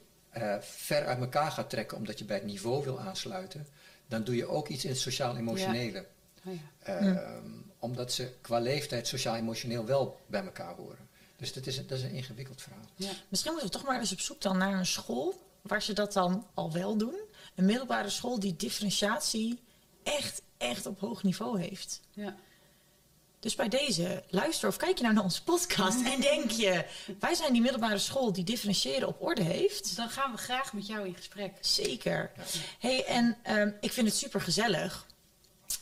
ver 0.59 1.05
uit 1.05 1.19
elkaar 1.19 1.51
gaat 1.51 1.69
trekken 1.69 1.97
omdat 1.97 2.19
je 2.19 2.25
bij 2.25 2.37
het 2.37 2.45
niveau 2.45 2.83
wil 2.83 2.99
aansluiten, 2.99 3.67
dan 4.07 4.23
doe 4.23 4.35
je 4.35 4.47
ook 4.47 4.67
iets 4.67 4.83
in 4.83 4.89
het 4.89 4.99
sociaal-emotionele. 4.99 5.97
Ja. 5.97 6.05
Oh 6.47 6.53
ja. 6.85 7.01
Uh, 7.01 7.43
mm. 7.43 7.65
Omdat 7.79 8.13
ze 8.13 8.33
qua 8.41 8.59
leeftijd 8.59 9.07
sociaal-emotioneel 9.07 9.85
wel 9.85 10.19
bij 10.27 10.43
elkaar 10.43 10.75
horen. 10.75 11.07
Dus 11.35 11.53
dat 11.53 11.65
is, 11.65 11.75
dat 11.75 11.97
is 11.97 12.03
een 12.03 12.11
ingewikkeld 12.11 12.61
verhaal. 12.61 12.85
Ja. 12.95 13.11
Misschien 13.27 13.51
moeten 13.51 13.71
we 13.71 13.77
toch 13.77 13.87
maar 13.87 13.99
eens 13.99 14.11
op 14.11 14.19
zoek 14.19 14.41
dan 14.41 14.57
naar 14.57 14.73
een 14.73 14.85
school 14.85 15.41
waar 15.61 15.81
ze 15.81 15.93
dat 15.93 16.13
dan 16.13 16.47
al 16.53 16.71
wel 16.71 16.97
doen. 16.97 17.15
Een 17.55 17.65
middelbare 17.65 18.09
school 18.09 18.39
die 18.39 18.55
differentiatie 18.55 19.59
echt, 20.03 20.41
echt 20.57 20.85
op 20.85 20.99
hoog 20.99 21.23
niveau 21.23 21.59
heeft. 21.59 22.01
Ja. 22.11 22.35
Dus 23.39 23.55
bij 23.55 23.69
deze, 23.69 24.23
luister 24.29 24.69
of 24.69 24.77
kijk 24.77 24.97
je 24.97 25.03
nou 25.03 25.15
naar 25.15 25.23
onze 25.23 25.43
podcast 25.43 26.05
en 26.05 26.21
denk 26.21 26.51
je, 26.51 26.85
wij 27.19 27.33
zijn 27.33 27.53
die 27.53 27.61
middelbare 27.61 27.97
school 27.97 28.33
die 28.33 28.43
differentiëren 28.43 29.07
op 29.07 29.21
orde 29.21 29.43
heeft. 29.43 29.95
Dan 29.95 30.09
gaan 30.09 30.31
we 30.31 30.37
graag 30.37 30.73
met 30.73 30.87
jou 30.87 31.07
in 31.07 31.15
gesprek. 31.15 31.51
Zeker. 31.61 32.31
Hey, 32.79 33.05
en 33.05 33.37
ehm, 33.43 33.71
ik 33.81 33.91
vind 33.91 34.07
het 34.07 34.15
super 34.15 34.41
gezellig. 34.41 35.05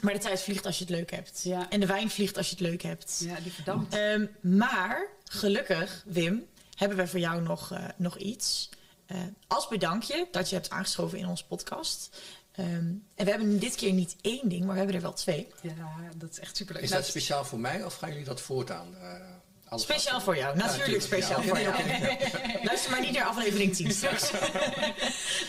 Maar 0.01 0.13
de 0.13 0.19
tijd 0.19 0.41
vliegt 0.41 0.65
als 0.65 0.77
je 0.77 0.83
het 0.83 0.93
leuk 0.93 1.11
hebt. 1.11 1.41
Ja. 1.43 1.69
En 1.69 1.79
de 1.79 1.85
wijn 1.85 2.09
vliegt 2.09 2.37
als 2.37 2.45
je 2.49 2.51
het 2.55 2.61
leuk 2.63 2.81
hebt. 2.81 3.21
Ja, 3.25 3.39
die 3.39 3.51
verdampt. 3.51 3.93
Ehm, 3.95 4.25
maar 4.41 5.07
gelukkig, 5.23 6.03
Wim, 6.05 6.45
hebben 6.75 6.97
we 6.97 7.07
voor 7.07 7.19
jou 7.19 7.41
nog, 7.41 7.71
eh, 7.71 7.85
nog 7.97 8.17
iets. 8.17 8.69
Eh, 9.05 9.17
als 9.47 9.67
bedankje 9.67 10.27
dat 10.31 10.49
je 10.49 10.55
hebt 10.55 10.69
aangeschoven 10.69 11.17
in 11.17 11.27
onze 11.27 11.45
podcast. 11.45 12.21
Ehm, 12.51 12.67
en 13.15 13.25
we 13.25 13.29
hebben 13.29 13.59
dit 13.59 13.75
keer 13.75 13.93
niet 13.93 14.15
één 14.21 14.49
ding, 14.49 14.61
maar 14.63 14.71
we 14.71 14.77
hebben 14.77 14.95
er 14.95 15.01
wel 15.01 15.13
twee. 15.13 15.47
Ja, 15.61 15.73
dat 16.15 16.31
is 16.31 16.39
echt 16.39 16.55
superleuk. 16.57 16.83
Is 16.83 16.89
Nou, 16.89 17.01
dat 17.01 17.09
speciaal 17.09 17.45
voor 17.45 17.59
mij 17.59 17.83
of 17.83 17.95
gaan 17.95 18.09
jullie 18.09 18.25
dat 18.25 18.41
voortaan? 18.41 18.95
eh, 19.01 19.11
Speciaal 19.71 20.21
voor 20.21 20.37
jou, 20.37 20.57
Ja, 20.57 20.65
natuurlijk 20.65 21.01
speciaal 21.01 21.41
ja. 21.41 21.47
voor 21.47 21.59
jou. 21.59 21.75
Luister 22.63 22.91
maar 22.91 23.01
niet 23.01 23.11
naar 23.11 23.23
aflevering 23.23 23.75
10 23.75 23.91
straks. 23.91 24.31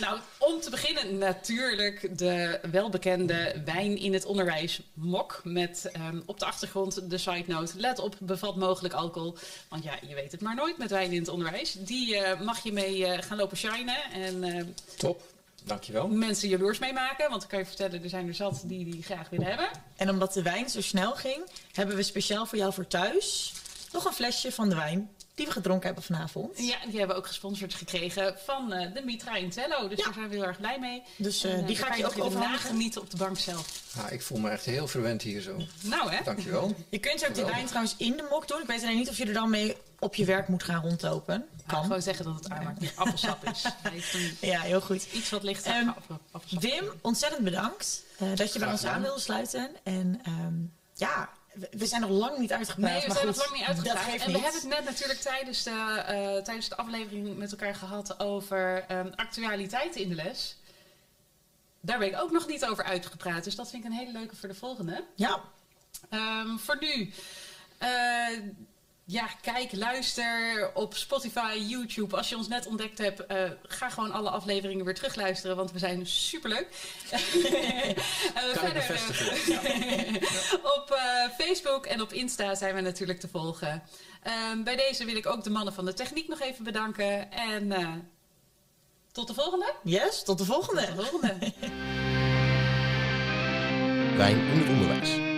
Nou, 0.01 0.19
om 0.39 0.61
te 0.61 0.71
beginnen 0.71 1.19
natuurlijk 1.19 2.19
de 2.19 2.61
welbekende 2.71 3.63
wijn 3.65 3.99
in 3.99 4.13
het 4.13 4.25
onderwijs 4.25 4.81
mok. 4.95 5.41
Met 5.45 5.91
ehm, 5.93 6.21
op 6.27 6.39
de 6.39 6.45
achtergrond 6.45 7.11
de 7.11 7.19
side 7.19 7.45
note. 7.47 7.81
Let 7.81 7.99
op, 7.99 8.17
bevat 8.21 8.57
mogelijk 8.57 8.95
alcohol. 8.95 9.37
Want 9.69 9.85
ja, 9.85 9.93
je 10.09 10.15
weet 10.15 10.33
het 10.33 10.41
maar 10.41 10.55
nooit 10.55 10.79
met 10.79 10.91
wijn 10.91 11.13
in 11.13 11.21
het 11.21 11.29
onderwijs. 11.29 11.77
Die 11.79 12.17
eh, 12.17 12.41
mag 12.41 12.63
je 12.63 12.73
mee 12.73 13.07
eh, 13.07 13.23
gaan 13.23 13.37
lopen 13.37 13.57
shinen. 13.57 14.03
En 14.13 14.45
eh, 14.45 14.65
Top, 14.97 15.23
dankjewel. 15.65 16.09
mensen 16.09 16.49
jaloers 16.49 16.79
mee 16.79 16.93
maken. 16.93 17.31
Want 17.31 17.43
ik 17.43 17.49
kan 17.49 17.59
je 17.59 17.67
vertellen, 17.67 18.03
er 18.03 18.09
zijn 18.09 18.29
er 18.29 18.35
zat 18.35 18.63
die 18.65 18.85
die 18.85 19.03
graag 19.03 19.29
willen 19.29 19.47
hebben. 19.47 19.69
En 19.97 20.11
omdat 20.11 20.33
de 20.33 20.43
wijn 20.43 20.69
zo 20.69 20.81
snel 20.81 21.13
ging, 21.13 21.43
hebben 21.73 21.97
we 21.97 22.03
speciaal 22.03 22.47
voor 22.47 22.59
jou 22.59 22.73
voor 22.73 22.87
thuis 22.87 23.53
nog 23.97 24.05
een 24.05 24.13
flesje 24.13 24.53
van 24.53 24.69
de 24.69 24.75
wijn 24.75 25.11
die 25.35 25.47
we 25.47 25.53
gedronken 25.53 25.87
hebben 25.87 26.05
vanavond. 26.05 26.59
Ja, 26.59 26.77
die 26.87 26.99
hebben 26.99 27.09
we 27.09 27.15
ook 27.23 27.27
gesponsord 27.27 27.75
gekregen 27.75 28.35
van 28.45 28.73
eh, 28.73 28.95
de 28.95 29.03
Mitra 29.05 29.37
in 29.37 29.51
Tello. 29.51 29.89
Dus 29.89 29.99
Ja. 29.99 30.05
daar 30.05 30.15
zijn 30.15 30.29
we 30.29 30.35
heel 30.35 30.45
erg 30.45 30.59
blij 30.59 30.79
mee. 30.79 31.03
Dus 31.17 31.45
eh, 31.45 31.53
En, 31.53 31.61
eh, 31.61 31.67
die 31.67 31.77
ga 31.77 31.89
ik 31.91 31.97
je 31.97 32.05
ook 32.05 32.11
overhandigen. 32.11 32.51
nagenieten 32.51 33.01
op 33.01 33.11
de 33.11 33.17
bank 33.17 33.39
zelf. 33.39 33.83
Nou, 33.97 34.09
ik 34.09 34.23
voel 34.23 34.39
me 34.39 34.51
echt 34.51 34.65
heel 34.65 34.89
verwend 34.89 35.23
hier 35.23 35.41
zo. 35.41 35.57
Nou 35.81 36.11
hè? 36.11 36.23
Dankjewel. 36.25 36.75
Je 36.91 36.99
kunt 36.99 37.27
ook 37.29 37.35
die 37.35 37.45
wijn 37.45 37.67
trouwens 37.67 37.95
in 37.99 38.17
de 38.17 38.27
mok 38.31 38.49
doen. 38.49 38.61
Ik 38.61 38.67
weet 38.67 38.83
alleen 38.83 38.97
niet 38.97 39.09
of 39.09 39.17
je 39.19 39.25
er 39.27 39.33
dan 39.33 39.51
mee 39.51 39.77
op 39.99 40.15
je 40.15 40.25
werk 40.25 40.49
moet 40.49 40.63
gaan 40.63 40.83
rondlopen. 40.83 41.35
Ik 41.37 41.43
kan 41.67 41.75
Kan. 41.75 41.83
gewoon 41.83 42.03
zeggen 42.03 42.25
dat 42.25 42.35
het 42.35 42.51
aanmaakt 42.51 42.93
appelsap 42.97 43.45
is. 43.49 43.65
Ja, 44.41 44.61
heel 44.61 44.81
goed. 44.81 45.07
iets 45.13 45.31
wat 45.31 45.43
lichter 45.43 45.73
Ehm, 45.73 45.89
appel- 45.89 46.21
appelsap. 46.31 46.61
Wim, 46.63 46.91
ontzettend 47.01 47.45
bedankt 47.45 48.03
eh, 48.19 48.29
dat 48.35 48.53
je 48.53 48.59
bij 48.59 48.71
ons 48.71 48.85
aan 48.85 49.03
wilde 49.03 49.21
sluiten. 49.21 49.71
En 49.83 50.21
ehm, 50.23 50.55
ja, 50.95 51.29
we, 51.71 51.87
zijn 51.87 52.01
nog 52.01 52.11
lang 52.11 52.39
niet 52.39 52.53
uitgepraat. 52.53 52.91
Nee, 52.91 53.01
we 53.01 53.07
maar 53.07 53.17
zijn 53.17 53.29
goed, 53.29 53.37
nog 53.37 53.47
lang 53.47 53.59
niet 53.59 53.69
uitgepraat. 53.69 54.07
En 54.07 54.27
we 54.27 54.33
niet. 54.33 54.43
hebben 54.43 54.61
het 54.61 54.69
net 54.71 54.85
natuurlijk 54.85 55.21
tijdens 55.21 55.63
de, 55.63 55.71
eh, 55.71 56.43
tijdens 56.43 56.69
de 56.69 56.77
aflevering 56.77 57.37
met 57.37 57.51
elkaar 57.51 57.75
gehad 57.75 58.21
over 58.21 58.85
ehm, 58.89 59.11
actualiteiten 59.17 60.01
in 60.01 60.09
de 60.09 60.15
les. 60.15 60.57
Daar 61.81 61.99
ben 61.99 62.09
ik 62.09 62.21
ook 62.21 62.31
nog 62.31 62.47
niet 62.47 62.65
over 62.67 62.85
uitgepraat. 62.85 63.45
Dus 63.45 63.55
dat 63.55 63.71
vind 63.71 63.85
ik 63.85 63.91
een 63.91 63.97
hele 63.97 64.13
leuke 64.13 64.37
voor 64.37 64.49
de 64.49 64.55
volgende. 64.55 65.05
Ja, 65.15 65.41
Ehm, 66.11 66.57
voor 66.57 66.77
nu. 66.81 67.13
eh, 67.79 67.89
ja, 69.09 69.29
kijk, 69.41 69.73
luister 69.73 70.71
op 70.75 70.95
Spotify, 70.95 71.65
YouTube. 71.67 72.17
Als 72.17 72.29
je 72.29 72.37
ons 72.37 72.49
net 72.49 72.67
ontdekt 72.67 72.99
hebt, 72.99 73.27
eh, 73.27 73.51
ga 73.63 73.91
gewoon 73.91 74.13
alle 74.13 74.31
afleveringen 74.31 74.85
weer 74.85 74.95
terugluisteren, 74.95 75.57
want 75.57 75.73
we 75.73 75.79
zijn 75.79 76.07
superleuk. 76.07 76.69
Kan 77.11 77.19
ik 77.19 78.59
verder, 78.59 78.73
bevestigen. 78.73 79.53
Ja. 79.53 79.61
op 80.77 80.91
eh, 80.91 81.31
Facebook 81.39 81.87
en 81.87 82.01
op 82.01 82.13
Insta 82.13 82.55
zijn 82.55 82.75
we 82.75 82.81
natuurlijk 82.81 83.21
te 83.21 83.29
volgen. 83.29 83.83
Ehm, 84.23 84.63
bij 84.63 84.77
deze 84.77 85.05
wil 85.05 85.17
ik 85.17 85.27
ook 85.27 85.45
de 85.45 85.51
mannen 85.51 85.75
van 85.75 85.85
de 85.85 85.95
techniek 85.95 86.29
nog 86.29 86.41
even 86.41 86.65
bedanken. 86.65 87.33
En 87.33 87.73
eh, 87.73 87.93
tot 89.13 89.27
de 89.27 89.35
volgende. 89.35 89.75
yes, 89.83 90.23
tot 90.23 90.39
de 90.39 90.45
volgende. 90.45 90.87
Tot 90.87 90.97
de 90.97 91.03
volgende. 91.03 91.39
Wijn 94.17 94.39
in 94.39 94.59
het 94.59 94.69
onderwijs. 94.69 95.36